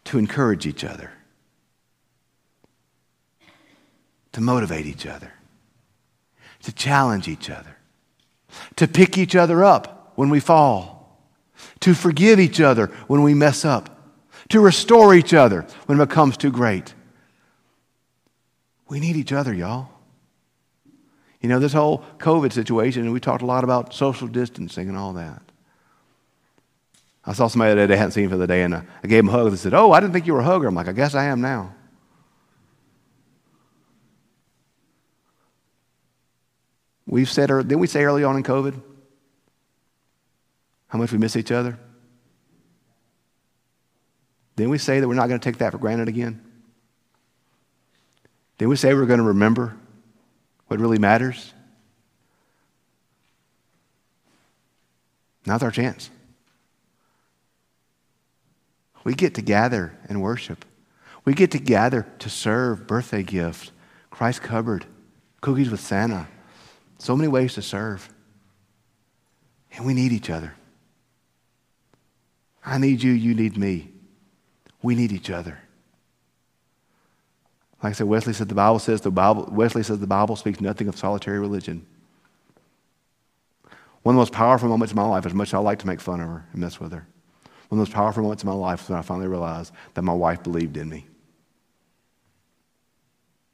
to 0.04 0.18
encourage 0.18 0.66
each 0.66 0.84
other, 0.84 1.10
to 4.32 4.40
motivate 4.40 4.86
each 4.86 5.06
other 5.06 5.32
to 6.66 6.72
challenge 6.72 7.28
each 7.28 7.48
other, 7.48 7.76
to 8.74 8.88
pick 8.88 9.16
each 9.16 9.36
other 9.36 9.62
up 9.62 10.10
when 10.16 10.30
we 10.30 10.40
fall, 10.40 11.16
to 11.78 11.94
forgive 11.94 12.40
each 12.40 12.60
other 12.60 12.88
when 13.06 13.22
we 13.22 13.34
mess 13.34 13.64
up, 13.64 13.88
to 14.48 14.58
restore 14.58 15.14
each 15.14 15.32
other 15.32 15.64
when 15.86 16.00
it 16.00 16.08
becomes 16.08 16.36
too 16.36 16.50
great. 16.50 16.92
We 18.88 18.98
need 18.98 19.14
each 19.14 19.32
other, 19.32 19.54
y'all. 19.54 19.90
You 21.40 21.48
know, 21.48 21.60
this 21.60 21.72
whole 21.72 22.04
COVID 22.18 22.52
situation, 22.52 23.02
and 23.02 23.12
we 23.12 23.20
talked 23.20 23.42
a 23.42 23.46
lot 23.46 23.62
about 23.62 23.94
social 23.94 24.26
distancing 24.26 24.88
and 24.88 24.98
all 24.98 25.12
that. 25.12 25.42
I 27.24 27.32
saw 27.32 27.46
somebody 27.46 27.76
that 27.76 27.92
I 27.92 27.94
hadn't 27.94 28.10
seen 28.10 28.28
for 28.28 28.36
the 28.36 28.48
day, 28.48 28.64
and 28.64 28.74
I 28.74 28.82
gave 29.04 29.20
him 29.20 29.28
a 29.28 29.32
hug. 29.32 29.52
They 29.52 29.56
said, 29.56 29.72
Oh, 29.72 29.92
I 29.92 30.00
didn't 30.00 30.14
think 30.14 30.26
you 30.26 30.32
were 30.32 30.40
a 30.40 30.44
hugger. 30.44 30.66
I'm 30.66 30.74
like, 30.74 30.88
I 30.88 30.92
guess 30.92 31.14
I 31.14 31.26
am 31.26 31.40
now. 31.40 31.76
We've 37.06 37.30
said, 37.30 37.48
didn't 37.48 37.78
we 37.78 37.86
say 37.86 38.04
early 38.04 38.24
on 38.24 38.36
in 38.36 38.42
COVID 38.42 38.80
how 40.88 40.98
much 40.98 41.12
we 41.12 41.18
miss 41.18 41.36
each 41.36 41.52
other? 41.52 41.78
Didn't 44.56 44.70
we 44.70 44.78
say 44.78 45.00
that 45.00 45.06
we're 45.06 45.14
not 45.14 45.28
going 45.28 45.38
to 45.38 45.44
take 45.44 45.58
that 45.58 45.72
for 45.72 45.78
granted 45.78 46.08
again? 46.08 46.42
Didn't 48.58 48.70
we 48.70 48.76
say 48.76 48.94
we're 48.94 49.06
going 49.06 49.20
to 49.20 49.26
remember 49.26 49.76
what 50.66 50.80
really 50.80 50.98
matters? 50.98 51.52
Now's 55.44 55.62
our 55.62 55.70
chance. 55.70 56.10
We 59.04 59.14
get 59.14 59.34
to 59.34 59.42
gather 59.42 59.96
and 60.08 60.20
worship. 60.20 60.64
We 61.24 61.34
get 61.34 61.52
to 61.52 61.58
gather 61.58 62.06
to 62.18 62.28
serve 62.28 62.86
birthday 62.86 63.22
gifts, 63.22 63.70
Christ 64.10 64.42
cupboard, 64.42 64.86
cookies 65.40 65.70
with 65.70 65.80
Santa. 65.80 66.26
So 66.98 67.16
many 67.16 67.28
ways 67.28 67.54
to 67.54 67.62
serve. 67.62 68.08
And 69.72 69.84
we 69.84 69.94
need 69.94 70.12
each 70.12 70.30
other. 70.30 70.54
I 72.64 72.78
need 72.78 73.02
you, 73.02 73.12
you 73.12 73.34
need 73.34 73.56
me. 73.56 73.92
We 74.82 74.94
need 74.94 75.12
each 75.12 75.30
other. 75.30 75.58
Like 77.82 77.90
I 77.90 77.94
said, 77.94 78.06
Wesley 78.06 78.32
said 78.32 78.48
the 78.48 78.54
Bible 78.54 78.78
says 78.78 79.02
the 79.02 79.10
Bible 79.10 79.48
Wesley 79.52 79.82
says 79.82 80.00
the 80.00 80.06
Bible 80.06 80.34
speaks 80.34 80.60
nothing 80.60 80.88
of 80.88 80.96
solitary 80.96 81.38
religion. 81.38 81.86
One 84.02 84.14
of 84.14 84.16
the 84.16 84.20
most 84.20 84.32
powerful 84.32 84.68
moments 84.68 84.92
of 84.92 84.96
my 84.96 85.04
life, 85.04 85.26
as 85.26 85.34
much 85.34 85.48
as 85.48 85.54
I 85.54 85.58
like 85.58 85.80
to 85.80 85.86
make 85.86 86.00
fun 86.00 86.20
of 86.20 86.28
her 86.28 86.46
and 86.52 86.60
mess 86.60 86.80
with 86.80 86.92
her, 86.92 87.06
one 87.68 87.78
of 87.80 87.86
the 87.86 87.90
most 87.90 87.92
powerful 87.92 88.22
moments 88.22 88.42
of 88.42 88.46
my 88.46 88.54
life 88.54 88.80
was 88.80 88.90
when 88.90 88.98
I 88.98 89.02
finally 89.02 89.28
realized 89.28 89.72
that 89.94 90.02
my 90.02 90.12
wife 90.14 90.42
believed 90.42 90.76
in 90.76 90.88
me. 90.88 91.06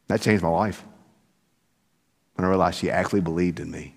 That 0.09 0.21
changed 0.21 0.43
my 0.43 0.51
life 0.51 0.85
when 2.43 2.49
I 2.49 2.51
realized 2.51 2.81
she 2.81 2.91
actually 2.91 3.21
believed 3.21 3.61
in 3.61 3.71
me. 3.71 3.95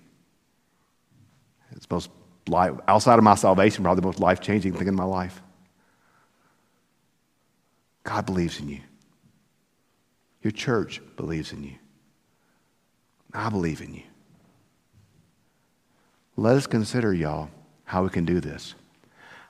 It's 1.72 1.90
most 1.90 2.10
life, 2.46 2.74
outside 2.86 3.18
of 3.18 3.24
my 3.24 3.34
salvation, 3.34 3.82
probably 3.82 4.00
the 4.00 4.06
most 4.06 4.20
life 4.20 4.40
changing 4.40 4.72
thing 4.72 4.86
in 4.86 4.94
my 4.94 5.04
life. 5.04 5.42
God 8.04 8.24
believes 8.24 8.60
in 8.60 8.68
you. 8.68 8.80
Your 10.42 10.52
church 10.52 11.02
believes 11.16 11.52
in 11.52 11.64
you. 11.64 11.74
I 13.34 13.50
believe 13.50 13.80
in 13.80 13.94
you. 13.94 14.04
Let 16.36 16.56
us 16.56 16.68
consider, 16.68 17.12
y'all, 17.12 17.50
how 17.84 18.04
we 18.04 18.10
can 18.10 18.24
do 18.24 18.40
this. 18.40 18.76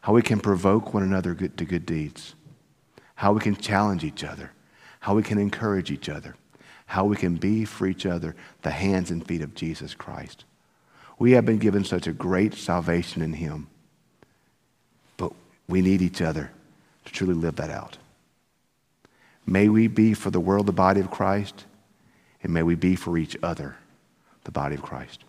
how 0.06 0.12
we 0.12 0.22
can 0.22 0.38
provoke 0.38 0.94
one 0.94 1.02
another 1.02 1.35
to 1.35 1.64
good 1.64 1.85
deeds, 1.85 2.37
how 3.16 3.32
we 3.32 3.40
can 3.40 3.56
challenge 3.56 4.04
each 4.04 4.22
other, 4.22 4.52
how 5.00 5.16
we 5.16 5.22
can 5.24 5.37
encourage 5.37 5.90
each 5.90 6.09
other, 6.09 6.37
how 6.87 7.05
we 7.05 7.16
can 7.16 7.37
be 7.37 7.64
for 7.64 7.87
each 7.87 8.07
other 8.07 8.35
the 8.62 8.70
hands 8.70 9.11
and 9.11 9.27
feet 9.27 9.42
of 9.42 9.55
Jesus 9.55 9.94
Christ. 9.94 10.44
We 11.18 11.33
have 11.33 11.44
been 11.44 11.59
given 11.59 11.85
such 11.85 12.07
a 12.07 12.12
great 12.12 12.55
salvation 12.55 13.22
in 13.22 13.35
Him, 13.35 13.68
but 15.16 15.33
we 15.68 15.83
need 15.83 16.03
each 16.03 16.22
other 16.22 16.51
to 17.05 17.12
truly 17.12 17.35
live 17.35 17.57
that 17.57 17.70
out. 17.70 17.99
May 19.46 19.68
we 19.68 19.87
be 19.87 20.14
for 20.14 20.31
the 20.31 20.40
world 20.40 20.66
the 20.66 20.72
body 20.72 21.01
of 21.01 21.11
Christ, 21.11 21.64
and 22.42 22.53
may 22.53 22.62
we 22.62 22.75
be 22.75 22.96
for 22.96 23.16
each 23.16 23.37
other 23.42 23.77
the 24.44 24.51
body 24.51 24.75
of 24.75 24.83
Christ. 24.83 25.25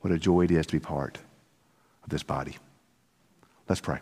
What 0.00 0.12
a 0.12 0.18
joy 0.18 0.42
it 0.42 0.50
is 0.50 0.66
to 0.66 0.72
be 0.72 0.80
part 0.80 1.18
of 2.02 2.10
this 2.10 2.22
body. 2.22 2.56
Let's 3.68 3.80
pray. 3.80 4.00